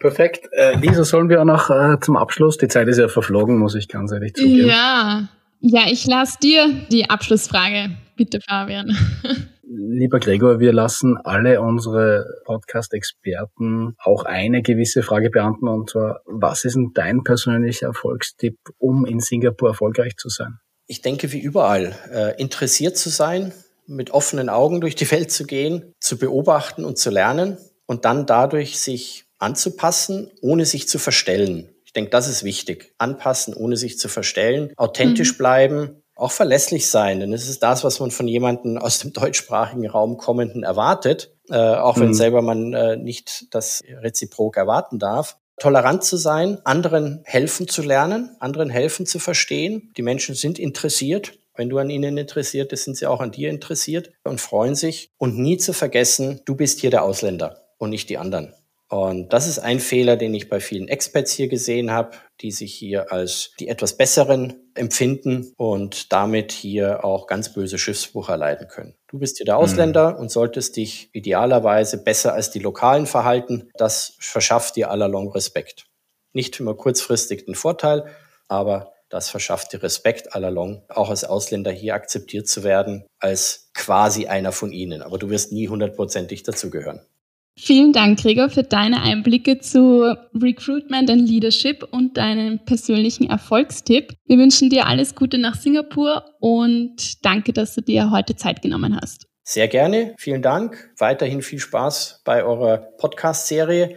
Perfekt. 0.00 0.48
Äh, 0.52 0.76
Lisa, 0.76 1.04
sollen 1.04 1.28
wir 1.28 1.40
auch 1.40 1.44
noch 1.44 1.70
äh, 1.70 1.98
zum 2.00 2.16
Abschluss? 2.16 2.56
Die 2.56 2.68
Zeit 2.68 2.88
ist 2.88 2.98
ja 2.98 3.08
verflogen, 3.08 3.58
muss 3.58 3.74
ich 3.74 3.88
ganz 3.88 4.12
ehrlich 4.12 4.34
zugeben. 4.34 4.68
Ja, 4.68 5.28
ja, 5.60 5.82
ich 5.90 6.06
lasse 6.06 6.38
dir 6.40 6.68
die 6.90 7.10
Abschlussfrage. 7.10 7.90
Bitte, 8.16 8.40
Fabian. 8.40 8.96
Lieber 9.70 10.18
Gregor, 10.18 10.60
wir 10.60 10.72
lassen 10.72 11.18
alle 11.18 11.60
unsere 11.60 12.24
Podcast-Experten 12.46 13.94
auch 13.98 14.24
eine 14.24 14.62
gewisse 14.62 15.02
Frage 15.02 15.30
beantworten, 15.30 15.80
und 15.80 15.90
zwar, 15.90 16.20
was 16.24 16.64
ist 16.64 16.76
denn 16.76 16.92
dein 16.94 17.22
persönlicher 17.22 17.88
Erfolgstipp, 17.88 18.56
um 18.78 19.04
in 19.04 19.20
Singapur 19.20 19.70
erfolgreich 19.70 20.16
zu 20.16 20.30
sein? 20.30 20.58
Ich 20.86 21.02
denke, 21.02 21.32
wie 21.32 21.40
überall, 21.40 21.94
äh, 22.10 22.40
interessiert 22.40 22.96
zu 22.96 23.10
sein, 23.10 23.52
mit 23.88 24.10
offenen 24.10 24.48
Augen 24.48 24.80
durch 24.80 24.94
die 24.94 25.10
Welt 25.10 25.32
zu 25.32 25.44
gehen, 25.44 25.94
zu 25.98 26.18
beobachten 26.18 26.84
und 26.84 26.98
zu 26.98 27.10
lernen 27.10 27.58
und 27.86 28.04
dann 28.04 28.26
dadurch 28.26 28.78
sich 28.78 29.24
anzupassen, 29.38 30.30
ohne 30.40 30.66
sich 30.66 30.88
zu 30.88 30.98
verstellen. 30.98 31.74
Ich 31.84 31.92
denke, 31.92 32.10
das 32.10 32.28
ist 32.28 32.44
wichtig. 32.44 32.94
Anpassen, 32.98 33.54
ohne 33.54 33.76
sich 33.76 33.98
zu 33.98 34.08
verstellen, 34.08 34.72
authentisch 34.76 35.32
mhm. 35.32 35.38
bleiben, 35.38 36.02
auch 36.14 36.32
verlässlich 36.32 36.90
sein, 36.90 37.20
denn 37.20 37.32
es 37.32 37.48
ist 37.48 37.62
das, 37.62 37.84
was 37.84 38.00
man 38.00 38.10
von 38.10 38.28
jemandem 38.28 38.76
aus 38.76 38.98
dem 38.98 39.12
deutschsprachigen 39.14 39.88
Raum 39.88 40.18
kommenden 40.18 40.64
erwartet, 40.64 41.34
äh, 41.48 41.56
auch 41.56 41.98
wenn 41.98 42.08
mhm. 42.08 42.14
selber 42.14 42.42
man 42.42 42.74
äh, 42.74 42.96
nicht 42.96 43.46
das 43.52 43.82
reziprok 44.02 44.56
erwarten 44.56 44.98
darf. 44.98 45.38
Tolerant 45.58 46.04
zu 46.04 46.16
sein, 46.16 46.58
anderen 46.64 47.22
helfen 47.24 47.66
zu 47.66 47.82
lernen, 47.82 48.36
anderen 48.38 48.70
helfen 48.70 49.06
zu 49.06 49.18
verstehen. 49.18 49.92
Die 49.96 50.02
Menschen 50.02 50.34
sind 50.34 50.58
interessiert 50.58 51.38
wenn 51.58 51.68
du 51.68 51.78
an 51.78 51.90
ihnen 51.90 52.16
interessiert 52.16 52.70
bist, 52.70 52.84
sind 52.84 52.96
sie 52.96 53.06
auch 53.06 53.20
an 53.20 53.32
dir 53.32 53.50
interessiert 53.50 54.12
und 54.22 54.40
freuen 54.40 54.76
sich. 54.76 55.10
Und 55.18 55.36
nie 55.36 55.58
zu 55.58 55.72
vergessen, 55.72 56.40
du 56.44 56.54
bist 56.54 56.80
hier 56.80 56.90
der 56.90 57.02
Ausländer 57.02 57.68
und 57.78 57.90
nicht 57.90 58.08
die 58.08 58.16
anderen. 58.16 58.54
Und 58.90 59.34
das 59.34 59.46
ist 59.46 59.58
ein 59.58 59.80
Fehler, 59.80 60.16
den 60.16 60.32
ich 60.32 60.48
bei 60.48 60.60
vielen 60.60 60.88
Experts 60.88 61.32
hier 61.32 61.48
gesehen 61.48 61.90
habe, 61.90 62.12
die 62.40 62.52
sich 62.52 62.74
hier 62.74 63.12
als 63.12 63.50
die 63.58 63.68
etwas 63.68 63.98
besseren 63.98 64.54
empfinden 64.74 65.52
und 65.56 66.12
damit 66.12 66.52
hier 66.52 67.04
auch 67.04 67.26
ganz 67.26 67.52
böse 67.52 67.76
Schiffsbruch 67.76 68.30
erleiden 68.30 68.68
können. 68.68 68.94
Du 69.08 69.18
bist 69.18 69.36
hier 69.36 69.44
der 69.44 69.58
Ausländer 69.58 70.12
mhm. 70.12 70.20
und 70.20 70.30
solltest 70.30 70.76
dich 70.76 71.10
idealerweise 71.12 72.02
besser 72.02 72.32
als 72.32 72.50
die 72.50 72.60
Lokalen 72.60 73.06
verhalten. 73.06 73.68
Das 73.76 74.14
verschafft 74.20 74.76
dir 74.76 74.90
allerlong 74.90 75.32
Respekt. 75.32 75.86
Nicht 76.32 76.58
immer 76.58 76.74
kurzfristig 76.74 77.44
den 77.44 77.56
Vorteil, 77.56 78.06
aber 78.46 78.92
das 79.08 79.30
verschafft 79.30 79.72
dir 79.72 79.82
Respekt 79.82 80.34
allalong, 80.34 80.82
auch 80.88 81.10
als 81.10 81.24
Ausländer 81.24 81.70
hier 81.70 81.94
akzeptiert 81.94 82.48
zu 82.48 82.62
werden, 82.62 83.04
als 83.18 83.70
quasi 83.74 84.26
einer 84.26 84.52
von 84.52 84.72
ihnen. 84.72 85.02
Aber 85.02 85.18
du 85.18 85.30
wirst 85.30 85.52
nie 85.52 85.68
hundertprozentig 85.68 86.42
dazugehören. 86.42 87.00
Vielen 87.60 87.92
Dank, 87.92 88.20
Gregor, 88.20 88.50
für 88.50 88.62
deine 88.62 89.02
Einblicke 89.02 89.58
zu 89.58 90.14
Recruitment 90.40 91.10
and 91.10 91.28
Leadership 91.28 91.82
und 91.90 92.16
deinen 92.16 92.64
persönlichen 92.64 93.28
Erfolgstipp. 93.28 94.14
Wir 94.26 94.38
wünschen 94.38 94.70
dir 94.70 94.86
alles 94.86 95.16
Gute 95.16 95.38
nach 95.38 95.56
Singapur 95.56 96.24
und 96.38 97.24
danke, 97.24 97.52
dass 97.52 97.74
du 97.74 97.80
dir 97.80 98.12
heute 98.12 98.36
Zeit 98.36 98.62
genommen 98.62 98.96
hast. 99.00 99.26
Sehr 99.42 99.66
gerne. 99.66 100.14
Vielen 100.18 100.42
Dank. 100.42 100.90
Weiterhin 100.98 101.42
viel 101.42 101.58
Spaß 101.58 102.20
bei 102.24 102.44
eurer 102.44 102.76
Podcast-Serie 102.76 103.96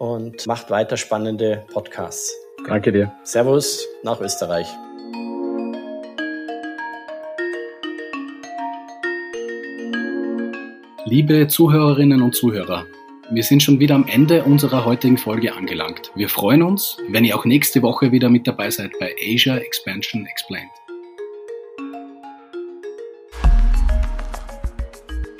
und 0.00 0.46
macht 0.48 0.70
weiter 0.70 0.96
spannende 0.96 1.64
Podcasts. 1.72 2.34
Danke 2.66 2.92
dir. 2.92 3.12
Servus 3.24 3.86
nach 4.02 4.20
Österreich. 4.20 4.66
Liebe 11.06 11.48
Zuhörerinnen 11.48 12.22
und 12.22 12.36
Zuhörer, 12.36 12.86
wir 13.30 13.42
sind 13.42 13.62
schon 13.62 13.80
wieder 13.80 13.94
am 13.94 14.06
Ende 14.06 14.44
unserer 14.44 14.84
heutigen 14.84 15.18
Folge 15.18 15.54
angelangt. 15.54 16.12
Wir 16.14 16.28
freuen 16.28 16.62
uns, 16.62 16.98
wenn 17.08 17.24
ihr 17.24 17.36
auch 17.36 17.44
nächste 17.44 17.82
Woche 17.82 18.12
wieder 18.12 18.28
mit 18.28 18.46
dabei 18.46 18.70
seid 18.70 18.92
bei 19.00 19.14
Asia 19.20 19.56
Expansion 19.56 20.26
Explained. 20.26 20.70